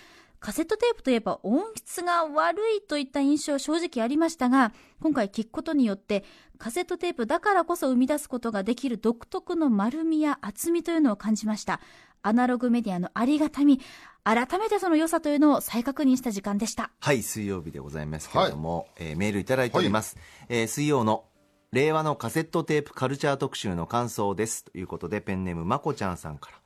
[0.45, 6.23] カセットテープといえば音質が悪いといった印象は正直ありましたが、今回聞くことによって、
[6.59, 11.81] カセットテープだからこそ生み出すことができる独特の丸みや厚みというのを感じました。
[12.21, 13.81] アナログメディアのありがたみ、
[14.23, 16.91] 改めてその良さというのを再確認した時間でした。
[17.01, 20.19] はい、水曜日でございますけれども、えーメールいただいております。
[20.51, 21.25] えー水曜の
[21.73, 24.67] 令和のカセットテープカルチャー特集の感想です。
[24.67, 26.59] ということで、ペンネームまこちゃんさんから。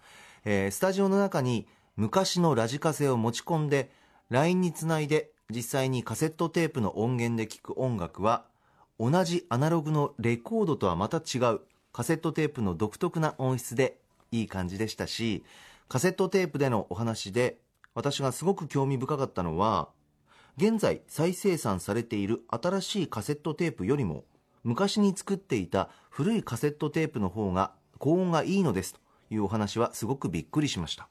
[0.44, 3.90] えースタジオの中に昔のラジカセを持ち込んで、
[4.30, 8.44] LINE につないで実際にカセットテープの音源で聴く音楽は、
[9.00, 11.60] 同じアナログのレコードとはまた違う
[11.92, 13.98] カセットテープの独特な音質で
[14.30, 15.42] いい感じでしたし、
[15.88, 17.58] カセットテープでのお話で
[17.96, 19.88] 私がすごく興味深かったのは、
[20.56, 24.22] 現在再生産されている新しいカセットテープよりも
[24.62, 31.08] 昔に作っていた古いカセットテープの方が高音がいいのですというお話はすごくびっくりしました。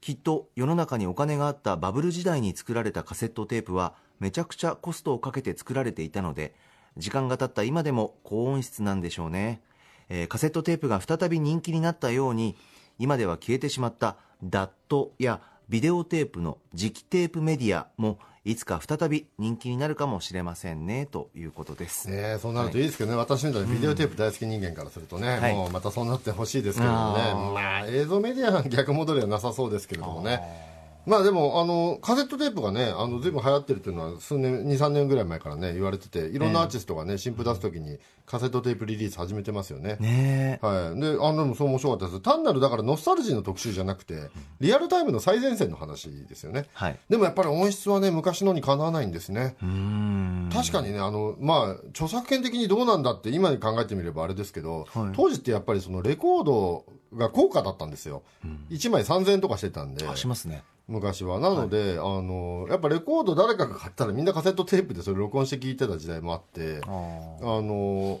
[0.00, 6.54] きっと世の中にお金があったバブル時代に作られたカセットテープはめちゃくちゃコストをかけて作られていたので
[6.96, 9.62] 時間が経った今でも高音質なんでしょうね、
[10.08, 12.56] えーカセットテープが再び人気になったように
[12.98, 25.54] 今では消えてしまったダットやビデオテープの磁気テープメディアもいつか再び人気になるかもしれませんねということです、ねえそうなるといいですけどね、私みたいにビデオテープ大好き人間からするとね、はい。
[25.54, 27.52] もうまたそうなってほしいですけどもね、あー。
[27.52, 30.67] まあ、映像メディアは逆戻りはなさそうですけれどもね。
[31.06, 39.96] まあでもあのカセットテープがねあのずいぶん流行ってるっていうのは数年23年ぐらい前からね言われてていろんなアーティストがね新譜出す時にカセットテープリリース始めてますよね。
[40.00, 40.66] ねえ。
[40.66, 42.20] はい、であでもそう面白かったです。
[42.20, 44.28] 単なるだからノスタルジーの特集じゃなくて
[44.60, 46.98] リアルタイムの最前線の話ですよね、はい。
[47.08, 49.56] でもやっぱり音質はね昔のにかなわないんですね。
[49.62, 50.50] うーん。
[50.52, 55.12] 確かにねあのまあ著作権的にどうなんだって今に考えてみればあれですけど、はい。
[55.14, 56.84] 当時ってやっぱりそのレコード
[57.16, 58.22] が高価だったんですよ、
[58.70, 60.06] 1枚3000円とかしてたんで。
[60.06, 61.38] あしますね昔は。
[61.38, 68.20] なので、あのやっぱレコード誰かが買ったらみんなカセットテープでそれ録音して聞いてた時代もあってああの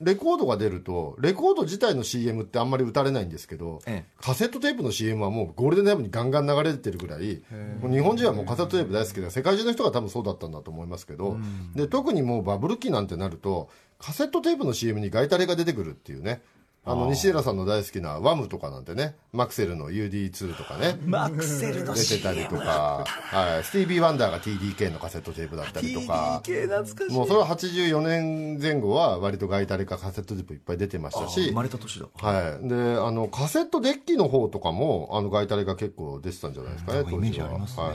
[0.00, 4.10] レコードが出るとレコード自体の CM ってあんまり打たれないんですけど、ええ。
[4.20, 7.42] カセットテープの CM はもうゴールデンタイムにガンガン流れてるぐらい
[7.80, 11.36] もう日本人はもうカセットテープ大好きで世界中の人が多分そうだったんだと思いますけど、
[11.74, 16.42] で特にもうバブル期なんてなるとカセットテープの CM にガイタレが出てくるっていうね
[16.86, 27.16] あの西浦さんの大好きなワムとかなんてねマクセルの UD2 とかねマクセルの出てたりとか、はい、スティービー・ワンダーが TDK のカセットテープだったりとか TDK 懐かしい。
[27.16, 32.06] もうそれは84年前後は割とガイタレかカセットテープいっぱい出てましたし生まれた年だ。
[32.16, 37.82] はい、であのカセットデッキの方とかもあのガイタレが結構出てたんじゃないですかね、うんイメージ当時はありますね。
[37.82, 37.92] は。
[37.92, 37.94] い、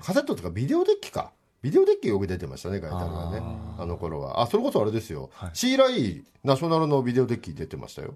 [0.00, 1.32] カセットとかビデオデッキか
[1.64, 3.42] ビデオデッキよく出てましたねガイタレがね。
[3.78, 4.42] あの頃は。
[4.42, 8.14] あそれこそあれですよ、シーライーナショナルのビデオデッキ出てましたよ。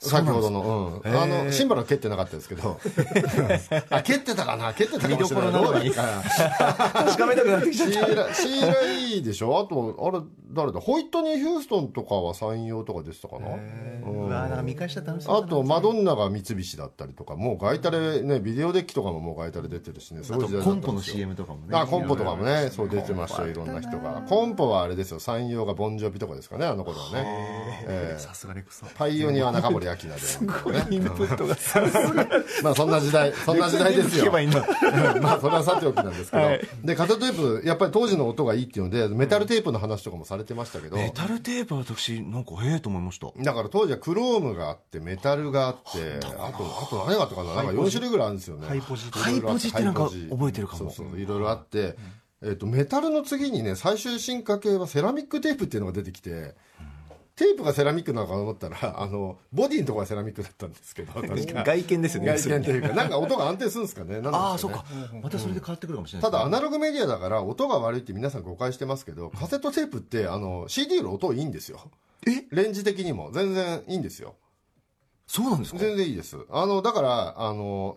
[0.00, 2.78] 先ほどの、うん、あのシンバルは蹴ってなかったですけど。
[3.88, 4.74] あ蹴ってたかな？
[4.74, 5.46] 蹴ってたかもしれない。
[5.46, 9.58] 見どうだったかな 確かめたくなってきシーラシーライーでしょ？
[9.58, 10.80] あとあれ誰だ？
[10.80, 13.46] ホイットニー・ヒューストンとかは山陽とか出てたかな？
[14.10, 21.16] うわなんか見返したら楽しそうあとマドンナが三菱だったりとかもうガイタレねビデオデッキとかももうガイタレ出てるしねすあごい時代だったんですよ。
[21.16, 21.78] CM とかもね。
[21.78, 22.70] あコンポとかもね。
[22.70, 24.22] そう出てましたよいろんな人が。
[24.28, 25.20] コンポはあれですよ。
[25.20, 27.84] 山陽がボンジョビとかですかねあの頃はね。
[27.86, 28.18] ええ。
[28.18, 31.56] さすがレクパイオニアは中森明菜ですごいインプットが。
[32.62, 34.32] まあそんな時代そんな時代ですよ。
[35.20, 43.28] まあそれはさておきなんですけど、でカセットテープやっぱり当時の音がいいっていうのでメタルテープの話とかもされてましたけど、メタルテープは私なんかへえと思いました。
[43.36, 47.54] だから当時はクロームがあってメタルがあってあとあと何があったかな。
[47.54, 48.66] なんか4種類ぐらいあるんですよね。
[48.66, 50.90] ハイポジハイポジってなんか覚えてるかも。
[50.90, 51.96] そうそういろいろあって、
[52.42, 56.54] えっとメタルの次にね最終進化系はセラミックテープっていうのが出てきて、
[57.36, 61.62] テープがセラミックなのかと思ったら あのボディのところがセラミックだったんですけど 確か。
[61.64, 64.28] 外見ですよね外見というかなんか音が安定するんですかねね。
[64.32, 64.84] ああそうか。
[65.22, 71.80] またそれで変わってくるかもしれないただアナログメディアだから音が悪いって皆さん誤解してますけどカセットテープってあの CD より音いいんですよ。
[72.26, 72.44] え？
[72.50, 73.30] レンジ的にも。
[73.32, 74.34] 全然いいんですよ。
[75.26, 75.78] そうなんですか？
[75.78, 76.36] 全然いいです。
[76.50, 77.96] あのだからあの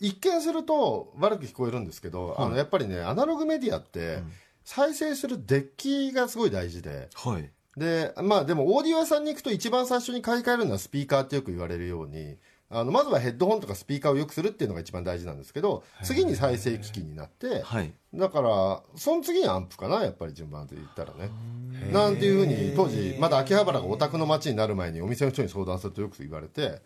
[0.00, 4.22] 一見すると悪く聞こえるんですけど、あのやっぱりねアナログメディアって、
[4.64, 7.08] 再生するデッキがすごい大事で。
[7.14, 7.50] はい。
[7.76, 12.36] でまあでもオーディオ屋さんに行くと一番最初に買い替えるのはスピーカーってよく言われるように
[12.68, 17.92] あのまずはヘッドホンとかスピーカーを良くするっていうのが一番大事なんですけど次に再生機器になってはい。
[18.14, 21.30] だからその次にアンプかなやっぱり順番で言ったらね。
[21.92, 26.80] なんていうふうに当時まだ秋葉原がオタクの街になる前にお店の人に相談するとよく言われて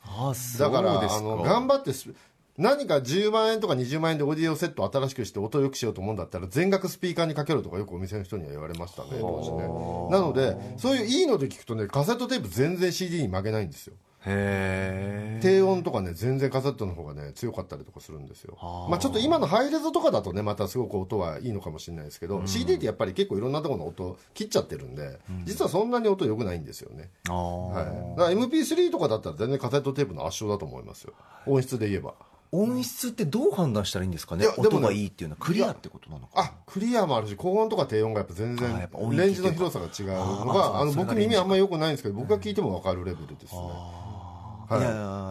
[0.59, 2.13] だからですあの頑張ってス
[2.61, 9.63] 何か10万円とか20万円でオーディオセットを新しくして音を良くしようと思うんだったら全額スピーカーにかけろとかよくお店の人には言われましたね当時ね。
[10.11, 13.95] なのでそういういいので聞くとねカセットテープ全然 CD に負けないんですよ。
[14.27, 15.41] へえ。
[15.43, 18.59] 低音とかね全然カセットの方がね強かったりとかするんですよ。
[18.91, 31.15] まあちょっと今のハイレゾとかだとねまたすごく音はいいのかもしれないですけど、CD ってやっぱり結構いろんなところの音切っちゃってるんで、実はそんなに音良くないんですよね、あはい、ーだから MP3 とかだったら全然カセットテープの圧勝だと思いますよ。
[31.47, 32.13] 音質で言えば
[32.53, 34.45] 音質ってどう判断したらいいんですかね？
[34.45, 43.61] いやでもね音がいいっていうのはクリアってことなのかあクリアもあるし高音とか低音がやっぱ全然レンジの広さが違うのがあの僕耳あんま良くないんですけど僕が聞いても分かるレベルですね。
[43.61, 44.73] い。
[44.73, 44.79] や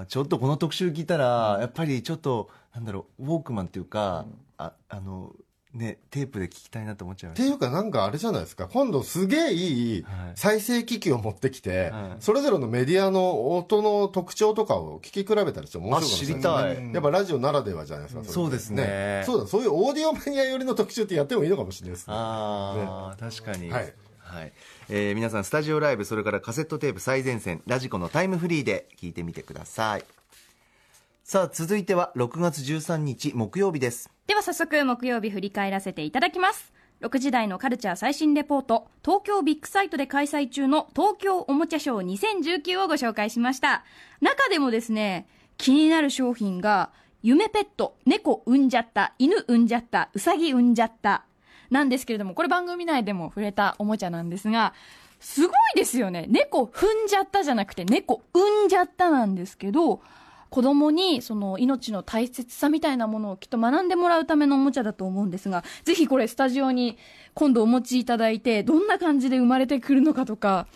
[0.01, 4.25] ーちょっとこの特集聞いたら、やっぱりちょっとなんだろうウォークマンっていうか、
[4.57, 5.33] ああの
[5.73, 8.67] ねテープで聞きたいなと思っちゃいまっしてたいうかなんかあれじゃないですか。
[8.67, 10.31] 今度すげえいいはい。
[10.35, 12.23] 再生機器を持ってきて、はい。
[12.23, 19.23] それぞれのメディアの音の特徴とかを聞き比べたりして面白いかもしれないあ知りねやっぱラジオならではじゃないですかそうですね。
[19.25, 22.13] そうだそういうオーディオマニア寄りの特集ってやってもいいのかもしれないですね。
[22.17, 23.69] ああ、確かに。
[23.69, 23.93] はい。
[24.19, 24.53] はい。
[24.89, 30.05] えー皆さんスタジオライブそれからカセットテープ最前線ラジコのタイムフリーで聞いてみてください
[31.31, 34.09] さあ続いては6月13日木曜日です。
[34.25, 36.73] では早速木曜日振り返らせていただきます。
[37.01, 43.83] 6時台のカルチャー最新レポート東京ビッグサイトで開催中の東京おもちゃショー2019をご紹介しました。
[44.21, 45.27] 中でもですね
[45.59, 46.89] 気になる商品が
[47.21, 51.25] 夢ペット猫産んじゃった犬産んじゃったうさぎ産んじゃった
[51.69, 54.73] なんですけれどもこれ番組内でも触れたおもちゃなんですが
[55.19, 56.25] すごいですよね。
[56.27, 60.01] 猫踏んじゃったじゃなくて猫産んじゃったなんですけど
[60.49, 66.97] 子供にその命の大切さみたいなものをきっと学んでもらうためのおもちゃだと思うんですが、ぜひこれスタジオに
[67.33, 70.67] 今度お持ちいただいて、どんな感じで生まれてくるのかとか、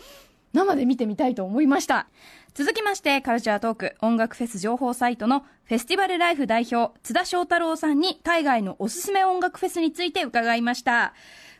[0.52, 2.06] 生で見てみたいと思いました。
[2.54, 11.14] 続きまして、カルチャートーク、音楽フェス情報サイトのフェスティバルライフ代表、津田翔太郎さんに海外のおすすめ音楽フェスについて伺いました。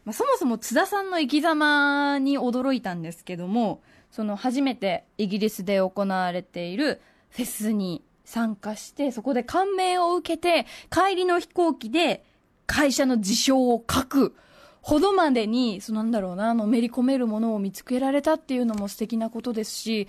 [0.04, 7.00] まあ、そもそも津田さんの生き様に驚いたんですけども、その初めてイギリスで行われている
[7.34, 12.24] フェスに参加して、そこで感銘を受けて、帰りの飛行機で
[12.66, 14.36] 会社の事象を書く
[14.80, 20.06] ほどまでに、そのなんだろうな、のめり込めるものを見つけられたっていうのも素敵なことですし、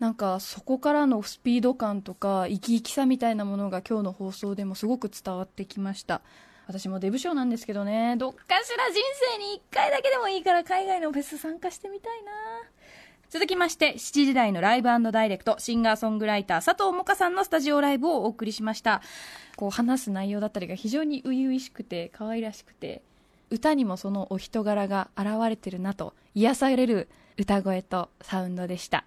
[0.00, 6.22] なんかそこからのスピード感とか生き生きさみたいなものが今日の放送でもすごく伝わってきました。
[6.66, 9.00] 私もデブ賞なんですけどね、どっかしら人
[9.36, 12.32] 生に1回だけでもいいから海外のフェス参加してみたいな。
[13.34, 19.02] 続きまして、7時台のライブダイレクト、シンガーソングライター、佐藤萌歌さんのスタジオライブをお送りしました。
[19.56, 23.02] こう、話す内容だったりが非常に初々しくて、可愛らしくて、
[23.50, 29.04] 歌にもそのお人柄が現れてるなと、癒される歌声とサウンドでした。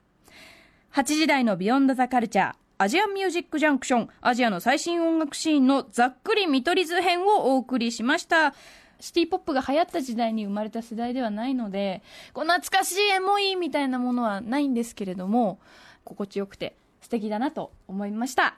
[0.92, 8.54] 8時台のビヨンドザカルチャー、アジアンミュージックジャンクション、アジアの最新音楽シーンのざっくり見取り図編をお送りしました。
[9.00, 15.60] シティポップが流行った時代に生まれた世代ではないので、こう懐かしいエモいみたいなものはないんですけれども、
[16.04, 18.58] 心地よくて素敵だなと思いました。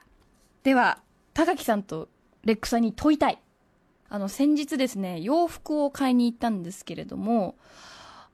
[0.62, 1.02] では、
[1.34, 2.08] 高木さんと
[2.44, 3.38] レックさんに問いたい。
[4.08, 7.56] あの、先日ですね、洋服を買いに行ったんですけれども、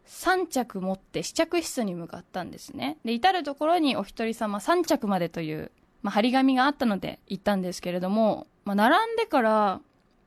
[0.07, 2.99] 3着持って試着室に向かったんですね。
[3.05, 5.71] で、至るところにお一人様3着までという、
[6.03, 9.81] まあ、張り紙があったので行ったんですけれども、まあ、並んでから、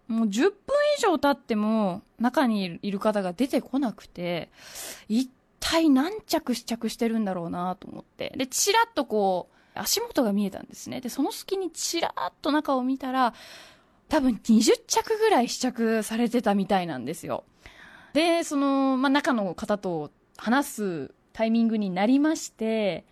[0.09, 0.51] もう10分
[0.97, 4.49] 以上経っても、中にいる方が出てこなくて、
[5.07, 8.33] 一体何着試着してるんだろうなと思って。
[8.35, 10.99] で、ちらっとこう、足元が見えたんですね。
[10.99, 13.35] で、その隙にちらっと中を見たら、
[14.09, 17.43] 多分20着ぐらい試着されてたみたいなんですよ。
[18.13, 23.05] で、その、まあ、中の方と話すタイミングになりまして、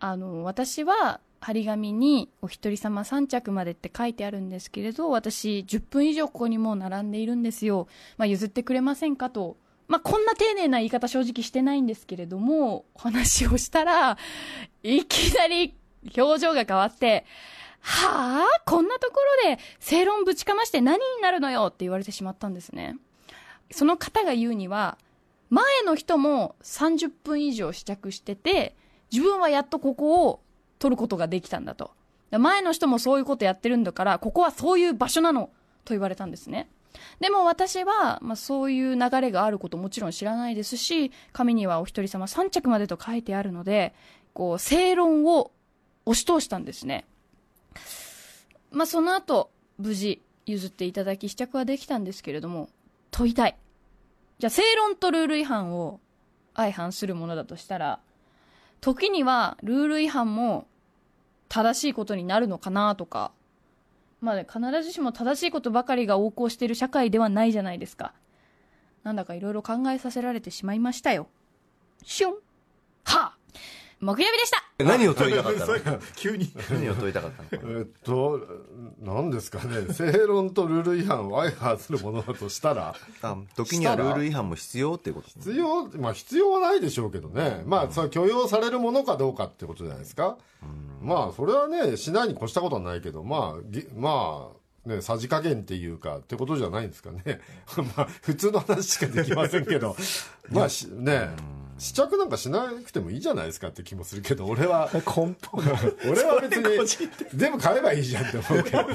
[0.00, 7.88] あの、私は、張り紙にお一人様3着までって書いてあるんですけれど、私10分以上ここにもう並んでいるんですよ。
[8.18, 9.56] まあ、譲ってくれませんかと。
[9.88, 14.18] まあ、こんな丁寧な言い方正直してないんですけれども、お話をしたら、
[14.82, 15.74] いきなり
[16.16, 17.24] 表情が変わって、
[17.80, 18.60] はあ？
[18.66, 22.96] こんなところで正論ぶちかまして何になるのよって言われてしまったんですね。
[23.70, 24.98] その方が言うには、
[25.48, 28.76] 前の人も30分以上試着してて、
[29.10, 30.40] 自分はやっとここを
[30.80, 31.92] 取ることができたんだと。
[32.32, 35.50] 前の人もそういうことやってるんだから、ここはそういう場所なの
[35.84, 36.68] と言われたんですね。
[37.20, 43.94] でも私は、まあ、そういう流れがあることもちろん知らないですし、紙にはお一人様3着までと書いてあるので、
[44.32, 45.52] こう、正論を
[46.06, 47.04] 押し通したんですね。
[48.70, 52.68] まあ、その後、無事譲っていただき試着はできたんですけれども、
[53.10, 53.56] 問いたい。
[54.38, 56.00] じゃあ、正論とルール違反を
[56.54, 58.00] 相反するものだとしたら、
[58.80, 60.66] 時にはルール違反も
[61.50, 63.32] 正しいことになるのかなとか、
[64.20, 68.14] まあね、必ずしも正しいことばかりが横行している社会ではないじゃないですか。
[69.02, 71.26] なんだかいろいろ考えさせられてしまいましたよ。
[72.04, 72.38] シュンは
[73.04, 73.36] あ
[74.00, 74.64] 木曜日でした。
[74.82, 75.98] 何を問いたかったの？
[76.16, 76.50] 急に。
[76.70, 77.78] 何を問いたかったの？
[77.78, 78.40] えっと、
[79.00, 90.38] 何ですかね、正論とルール違反を相反するものだとしたら、あ時にはルール違反も必要っていうこと必要、まあ必要はないでしょうけどね、まあ、それは許容されるものかどうかってことじゃないですか？
[91.02, 94.50] まあ、それはね、しないに越したことはないけど、まあ、ぎま
[94.86, 97.40] あ、ね、さじ加減っていうか、ってことじゃないんですかね。
[97.96, 99.94] まあ、普通の話しかできませんけど、
[100.50, 101.28] まあし、ね、
[101.80, 105.36] 試着なんかしなくてもいいじゃないですかって気もするけど、俺は、 根本。
[106.08, 108.76] 俺は別に全部買えばいいじゃんって思うけど。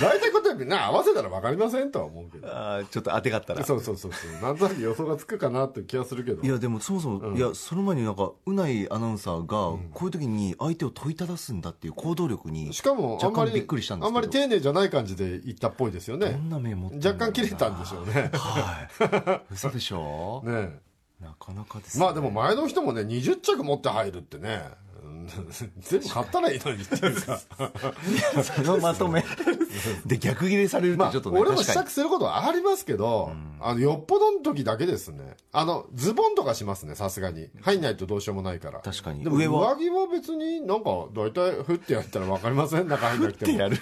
[0.00, 2.46] 大体ことにな合わせたら分かりませんとは思うけど。
[2.48, 3.64] あーちょっと当てがったら。
[3.64, 4.42] そうそうそうそう。
[4.42, 6.42] なんとなく予想がつくかなって気がするけど。
[6.42, 9.46] いやでもそもそも、いやその前になんかうないアナウンサーが
[9.92, 16.30] こういう時に相手を問いただすんだっていう行動力にしかもあんまりびっくりしたんですあんまり丁寧じゃない感じで言ったっぽいですよね。
[16.30, 18.30] どんな面持って若干切れたんでしょうね。
[18.32, 19.54] はい。
[19.54, 20.83] 嘘でしょ ね
[21.20, 24.62] なかなかですまあでも前の人もね20着持って入るってね。
[25.02, 25.26] う ん
[25.80, 26.82] 全部買ったらいいのに。
[26.82, 27.40] っていうか
[28.42, 29.22] そのまとめ。
[30.06, 35.36] で逆ギレされるってまあちょっとね、俺も試着することはありますけど、あのよっぽどの時だけですね。
[35.52, 37.48] あのズボンとかしますねさすがに。
[37.60, 38.80] 入んないとどうしようもないから。
[38.80, 39.24] 確かに。
[39.24, 39.74] でも上は？
[39.74, 42.88] 上着は別になんか大体振ってやったら分かりません。
[42.88, 43.58] 中入んなくても。
[43.58, 43.78] やる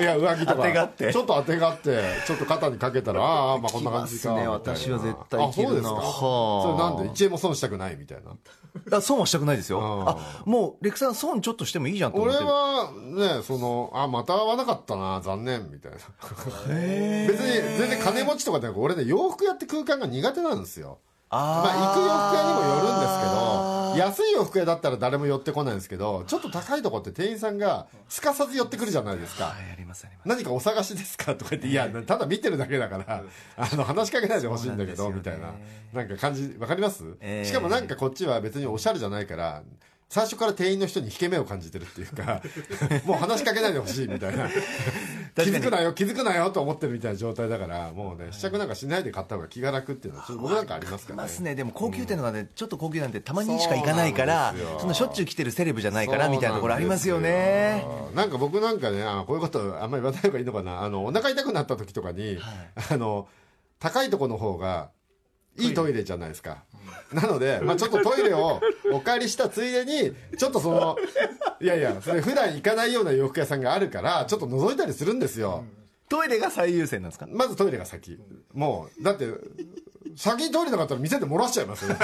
[0.00, 0.54] いや 上着とか。
[0.56, 1.12] 当てがって。
[1.12, 5.92] ちょっと当てがってちょっと肩にかけたらああまあこんな感じかね私は絶対あそうですか。
[5.92, 6.00] は。
[6.00, 8.32] あそれなんで1円も損したくないみたいな。
[8.96, 9.80] あ損はしたくないですよ。
[10.06, 12.50] ああもうレクさん損ちょっとしてもいいじゃんと思っ俺てる。
[12.50, 15.98] はねそのあまた会わなかったな残念みたいな。
[16.68, 20.98] 別に全然金持ちとかでなく俺ね洋服屋って空間が苦手なんですよ
[21.28, 29.46] まあ、行く洋服屋にもよるんですけど安い洋服屋だったら誰も寄ってこないんですけどちょっと高いとこって店員さんがすかさず寄ってくるじゃないですか。
[29.46, 30.28] はいありますあります。
[30.28, 31.34] 何かお探しですか？
[31.34, 33.24] とか言って、いや、ただ見てるだけだから、
[33.56, 35.44] あの、話しかけないでほしいんだけど、みたいね
[35.92, 37.44] な、なんか感じ、わかります、えー。
[37.44, 39.62] しかもなんかこっちは別におしゃれじゃないから、
[40.08, 42.40] 最初から店員の人に引け目を感じてるっていうか、
[43.04, 44.48] もう話しかけないでほしいみたいな。
[44.48, 51.22] 気づくなよ、気づくなよと思ってるみたいな状態だから、もうね、試着なんかしないで買った方が気が楽っていうのは、ちょっと僕なんかありますからね。
[51.24, 51.54] ますね。
[51.56, 54.78] でも高級店とかね、ちょっと高級なんてたまにしか行かないからそうなんですよ。
[54.80, 57.84] そんなしょっちゅう来てるセレブじゃないからみたいなところありますよね。
[58.14, 60.82] なんか僕なんかねあこういうことあんまり言わない方がいいのかな。
[60.82, 62.38] あのお腹痛くなった時とかに、
[62.90, 63.28] あの
[63.78, 64.90] 高いとこの方が
[65.58, 66.64] いいトイレじゃないですか。
[67.12, 68.60] なので、まあ、ちょっとトイレを
[68.92, 70.96] お借りしたついでに、ちょっとその、
[71.60, 75.64] いやいや、それ普段行かないような洋服屋さんがあるから、ちょっと覗いたりするんですよ。
[76.08, 77.26] トイレが最優先なんですか？
[77.28, 78.18] まずトイレが先。
[78.54, 79.26] もう、だって、
[80.16, 81.94] 先にトイレなかったら店で漏らしちゃいますよ。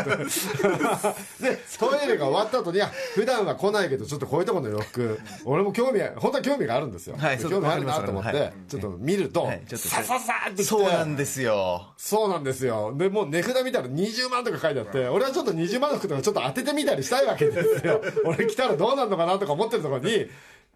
[1.41, 7.17] で、トイレが終わった後に、いや、普段は来ないけど、ちょっとこういうところの洋服、俺も興味、本当は興味があるんですよ。
[7.17, 12.93] はい興味あるなと思って、はいちょっと見ると、とさささーって来て、そうなんですよそうなんですよ。
[12.97, 18.03] で、もう値札見たら20万とか書いてあって、俺はちょっと20万の服とかちょっと当ててみたりしたいわけですよ。
[18.25, 20.29] 俺来たらどうなるのかなとか思ってるところに、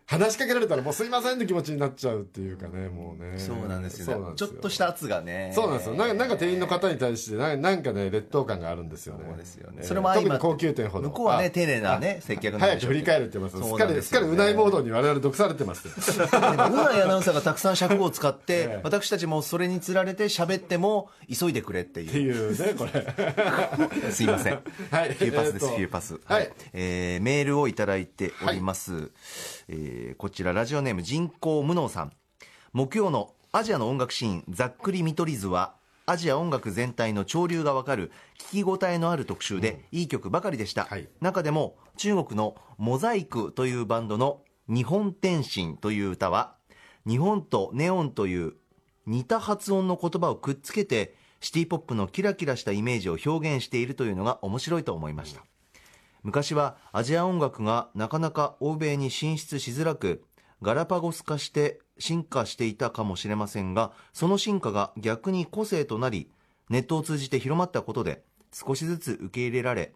[0.08, 3.38] 話しかけられたらもうすいませんって気持ちになっちゃうっていうかね、もうね。
[3.38, 5.96] そうなんですよちょっとした圧がねそうなんですよ。
[5.96, 9.24] なんかなんか店員の方に対してな、なんかね、劣等感があるんですよね。
[9.28, 11.08] そうですよねえーそれも特に高級店ほど。
[11.08, 15.90] 向こうはねあ丁寧なね接客早く振り返るって言いますすっかり、すっかりうないモードに我々毒されてますう
[16.20, 22.92] ないアナウンサーがたくさん尺を使って、 ええ私たちもそれにつられて喋っても急いでくれってっていういうね、これ。
[24.12, 24.52] すいません。
[24.90, 26.20] はいフィーパスです、フィーパス。
[26.24, 29.10] はいえーメールをいただいております。
[29.68, 32.12] えーこちら、ラジオネーム人工無能さん。
[32.72, 35.74] 木曜のアジアの音楽シーン、ざっくり見取り図は、
[36.06, 41.08] アジア音楽全体の潮流がわかる聞き応えのある特集で、いい曲ばかりでした、はい。
[41.20, 46.56] 中でも中国のモザイクというバンドの日本天心という歌は
[47.06, 48.54] 日本とネオンという
[49.06, 55.42] 似た発音の言葉をくっつけてシティポップのキラキラしたイメージを表現しているというのが面白いと思いました
[56.26, 60.24] 昔はアジア音楽がなかなか欧米に進出しづらく
[60.60, 66.28] ガラパゴス化して進化していたかもしれませんがその進化が逆に個性となり
[66.68, 69.92] ネットを通じて広まったことで少しずつ受け入れられ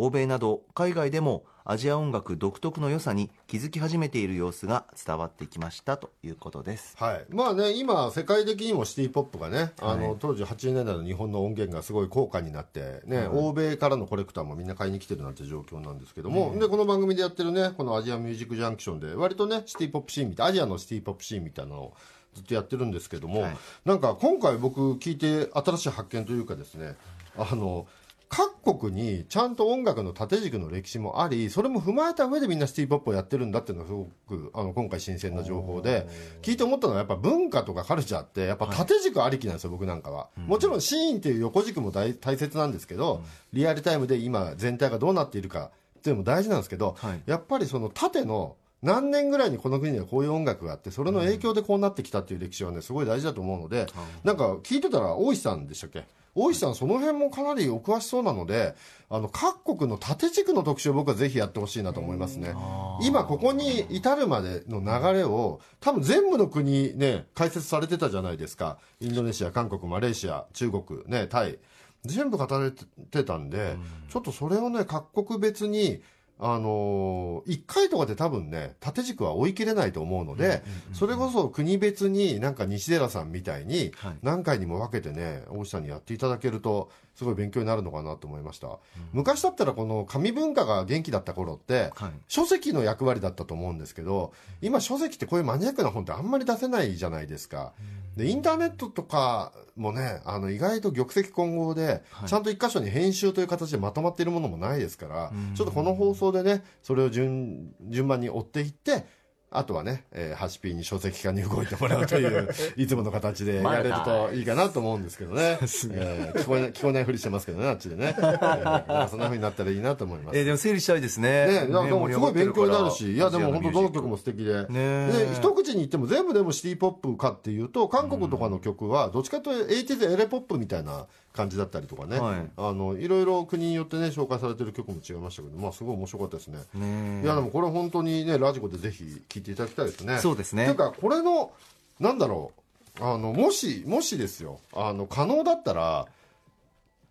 [0.00, 6.96] 欧米など海外でもアジア音楽独特の良さに気づき始めている様子が伝わってきましたということです。
[6.96, 21.94] はい、まあね、今、世界的にもシティ・ポップがね、あの当時80年代の日本の音源がすごい高価になって、ね欧米からのコレクターもみんな買いに来てるなんて状況なんですけども、でこの番組でやってるね、このアジアミュージックジャンクションで、割とね、シティ・ポップシーンみたい、アジアのシティ・ポップシーンみたいなのを
[22.34, 23.56] ずっとやってるんですけども、はい。
[23.84, 26.94] なんか今回、僕、聞いて、新しい発見というかですね、
[27.36, 27.86] あの
[28.28, 36.06] 各国にちゃんと音楽の縦軸の歴史もありそれも踏まえた上でみんなシティ・ポップをやってるんだっていうのがすごくあの今回新鮮な情報で
[36.42, 43.22] 聞いて思ったのはやっぱ文化とかカルチャーってやっぱ縦軸ありきなんですよ、僕なんかは、もちろんシーンっていう横軸も大大切なんですけど、
[43.52, 47.22] リアルタイムで今全体がどうなっているかっていうのも大事なんですけど、はい。
[47.26, 53.86] やっぱりその縦の何年ぐらいにこの国にはこういう音楽があってそれの影響でこうなってきたっていう歴史はねすごい大事だと思うので、
[54.22, 56.04] なんか聞いてたら大石さんでしたっけ？
[56.34, 58.76] 大石さんその辺もかなりお詳しそうなので
[59.10, 62.54] あの各国の縦軸の特集を僕はぜひやってほしいなと思いますね。
[63.02, 68.78] 今ここに至るまでの流れを多分全部の国ね解説されてたじゃないですか。
[69.00, 71.58] インドネシア韓国マレーシア中国ねタイ。
[72.04, 73.76] 全部語られてたんで、
[74.08, 76.00] ちょっとそれをね各国別に
[76.40, 80.62] あのー、1回とかで多分ね縦軸は追い切れないと思うので、
[80.92, 84.18] それこそ国別になんか西寺さんみたいにはい。
[84.22, 88.78] 何回にも分けてね大石さんにやっていただけるとすごい勉強になるのかなと思いました、
[89.12, 92.10] 昔だったらこの紙文化が元気だった頃って、はい。
[92.28, 97.72] 書籍の役割だったと思うんですけど今書籍ってこういうマニアックな本ってあんまり出せないじゃないですか。
[98.16, 109.06] でインターネットとかもねあの意外と玉石混合で、ちゃんと一箇所に編集という形でまとまっているものもないですから、ちょっとこの放送でねそれを順順番に追っていって
[109.50, 115.64] あとはね、えー、ハシピーに書籍化に動いてもらうという いつもの形でやれるといいかなと思うんですけどね、え。
[115.64, 120.38] ー聞こえない聞こえないふりしてますけどねあっちでね、 えーそんなふうになったらいいなと思います。
[120.38, 121.46] えーでも整理したいですね。
[121.46, 132.50] ね、でもすごい勉強になるし、いやでも本当どの曲もも素敵で、ねで一口に言っても全部でもシティポップかっていうと韓国とかの曲はどっちかというと 80s エレポップみたいな感じだったりとかね、はい。
[132.56, 136.58] あのいろいろ国によってね紹介されてる曲も違いましたけど、まあすごい面白かったですね。
[136.74, 140.18] ねいやでもこれ本当にねラジコでぜひ聞いていただきたいですね。
[140.18, 140.64] そうですね。
[140.64, 141.52] というかこれの
[142.00, 142.52] なんだろ
[143.00, 146.06] うあのもしもしですよあの可能だったら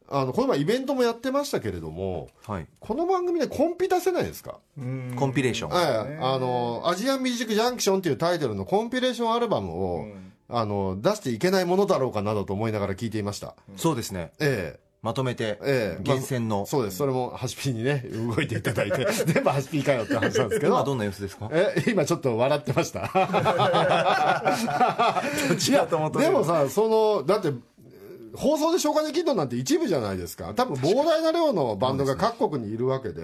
[0.09, 2.67] あのこの前イベントもやってましたけれどもはい。
[2.79, 4.59] この番組でコンピ出せないですか？
[5.17, 5.69] コンピレーション。
[5.69, 10.05] はい、あの、アジアンミュージックジャンクションっていうタイトルのコンピレーションアルバムを、
[10.49, 13.55] あの、出していけないものだろうかなどと思いながら聞いていました。
[13.75, 16.03] そうですねえまとめてえ、ええ。
[16.03, 16.97] 厳選のまあそうです。
[16.97, 18.03] それもハシピーにね、
[18.35, 20.73] 動いていただいて、 全部ハシピーかよって話なんですけど。
[20.73, 21.49] 今どんな様子ですか？
[21.51, 23.01] え、今ちょっと笑ってました。
[25.69, 27.53] いや、と思ったでもさ、その、だって、
[28.35, 30.53] 放送で紹介できるのなんて一部じゃないですか。
[30.55, 33.21] 多分膨大な量のバンドが各国にいるわけで。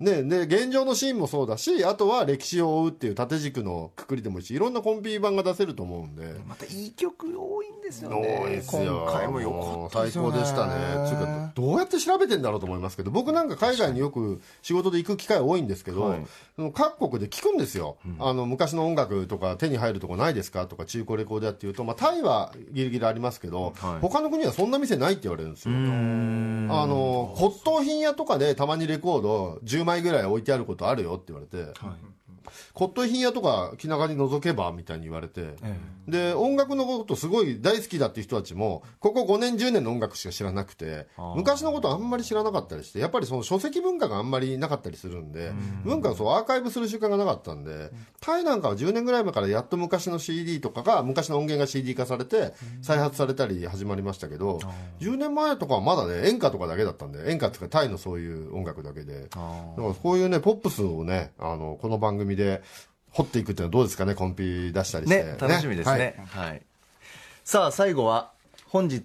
[0.00, 6.34] ね、で、現状のシーンもそうだし、あとは歴史を追うっていう縦軸のくくりでもいいし、いろんなコンピ版が出せると思うんで。
[6.48, 9.04] またいい曲多いんですよ多いねですよ。
[9.06, 10.72] 今回も良かったね最高でしたね
[11.08, 16.26] つうかどうやって調べてんだろうと思いますけど僕なんか海外によく仕事で行く機会多いんですけど、はい。
[16.74, 24.00] 各国で聞くんですよ、あの昔の音楽とか手に入るとこないですかとか中古レコード屋っていうと、まあ、タイはギリギリありますけど、はい。
[24.00, 25.74] 他の国はそんな店ないって言われるんですよ。
[25.74, 25.76] あ
[26.86, 31.72] の骨董品屋とかでたまにレコード10枚ぐらい置いてあることあるよって言われて、
[32.74, 35.54] 骨董品屋とか気長に覗けばみたいに言われて、
[36.08, 41.06] で音楽のことすごい大好きだっていう人たちもここ5年10年の音楽しか知らなくて
[41.36, 45.52] 昔のことあんまり知らなかったりしてやっぱりその書籍文化があんまりなかったりするんで
[45.84, 47.90] 文化をそうアーカイブする習慣がなかったんで
[48.20, 52.52] タイなんかは10年ぐらい前からやっと昔の CD とかが昔の音源が CD 化されて
[52.82, 54.60] 再発されたり始まりましたけど
[55.00, 59.28] 10年前とかはまだね演歌とかだけだったんで演歌っていうかタイのそういう音楽だけで。
[59.76, 62.49] だからこういうねポップスをねあのこの番組で
[63.12, 65.24] 掘っていくっていうのはどうですかねコンピ出したりして。
[65.24, 66.22] ね楽しみですね。
[66.28, 66.62] はい、
[67.44, 68.32] さあ最後は
[68.68, 69.04] 本日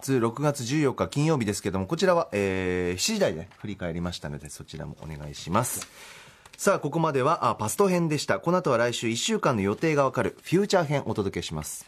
[0.00, 5.88] 6月14日金曜日ですけどもこちらは、えー、7時台で振り返りましたのでそちらもお願いします。
[6.56, 8.38] さあここまではあパスト編でした。
[8.38, 11.86] この後は来週1週間の予定がわかるフューチャー編お届けします。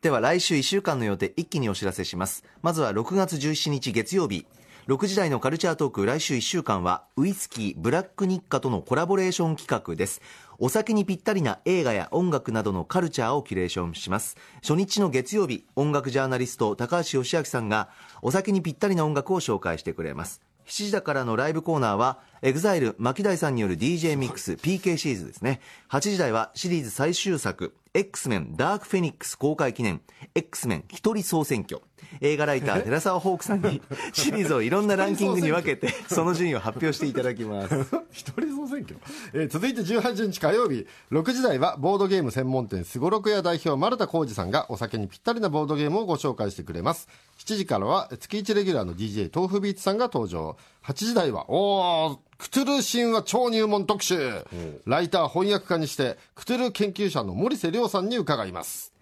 [0.00, 2.44] では来週1週間の予定一気にお知らせします。
[2.62, 4.46] まずは6月17日月曜日
[4.88, 10.22] 6時台のカルチャートーク来週1週間はウイスキーブラック日課とのコラボレーション企画です
[10.58, 17.88] お酒にぴったりな映画や音楽などのカルチャーをキュレーションします初日の月曜日音楽ジャーナリスト高橋義明さんが
[18.22, 25.60] お酒にぴったりな音楽を紹介してくれます7時だからのライブコーナーは、 EXILE MAKIDAIさんによる DJ ミックス PKCZ ですね。
[25.90, 30.00] 8時台はシリーズ最終作、X メンダークフェニックス公開記念、
[30.34, 31.82] X メン一人総選挙。
[32.20, 33.82] 映画ライターてらさわホークさんに
[34.12, 37.74] シリーズをいろんなランキングに分けて、その順位を発表していただきます。
[38.12, 38.96] 一人総選挙、
[39.32, 40.86] えー続いて18日火曜日。
[41.10, 47.08] 6時台はボードゲーム専門店すごろくや代表丸田康司さんがお酒にぴったりなボードゲームをご紹介してくれます。
[47.38, 50.56] 7時からは月1レギュラーの DJ 豆腐ビーツさんが登場。
[50.84, 54.44] 8時台はおークトゥルー神話超入門特集。
[54.84, 58.92] ライター翻訳家にしてクトゥルー研究者の森瀬亮さんに伺います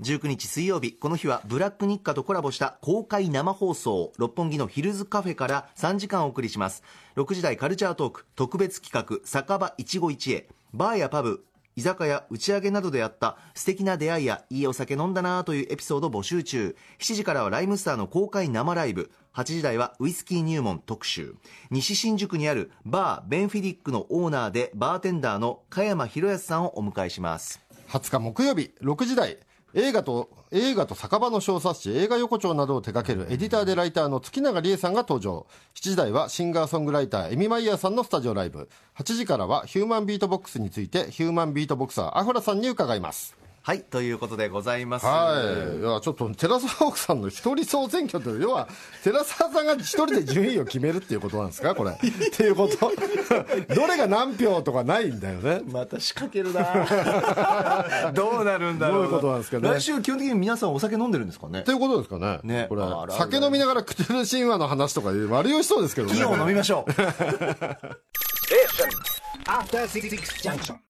[0.00, 6.82] 19日水曜日この日はブラック日課とコラボした公開生放送六本木のヒルズカフェから3時間お送りします。
[7.16, 11.44] 6時台カルチャートーク特別企画酒場一期一会バーやパブ
[11.76, 16.76] 居酒屋打ち上げなどであった素敵な出会いやいいお酒飲んだなというエピソード募集中。
[17.00, 19.10] 7時からはライムスターの公開生ライブ。
[19.34, 21.34] 8時台はウイスキー入門特集。
[21.70, 27.60] 西新宿にあるバーベンフィディックのオーナーでバーテンダーの加山博康さんをお迎えします。
[27.88, 29.38] 20日木曜日6時台
[29.76, 35.46] 映画と映画と酒場の小冊子映画横丁などを手掛けるエディターでライターの月永理恵さんが登場。
[35.74, 38.68] 7時台はシンガーソングライターエミマイヤーさんのスタジオライブ。
[38.96, 43.43] 8時からはヒューマンビートボックスについてヒューマンビートボクサーアフラさんに伺います。
[43.66, 45.40] はいということでございますは
[45.74, 45.80] い。
[45.80, 48.68] いや、ちょっと、寺澤奥さんの一人総選挙という、要は、
[49.02, 51.74] 寺澤さんが一人で順位を決めるっていうことなんですか？
[51.74, 51.92] これ。
[51.92, 51.96] っ
[52.30, 52.76] ていうこと
[53.74, 55.62] どれが何票とかないんだよね。
[55.72, 62.40] また仕掛けるな どうなるんだろうどういうことなんですかね来週基本的に皆さんお酒飲んでるんですかねっていうことですかね。
[62.42, 62.82] ねこれ
[63.16, 66.12] 酒飲みながらクテル神話の話とかいう悪酔いしそうですけどね。
[66.14, 66.90] 金を飲みましょう
[69.46, 70.10] After Six
[70.42, 70.76] Junction.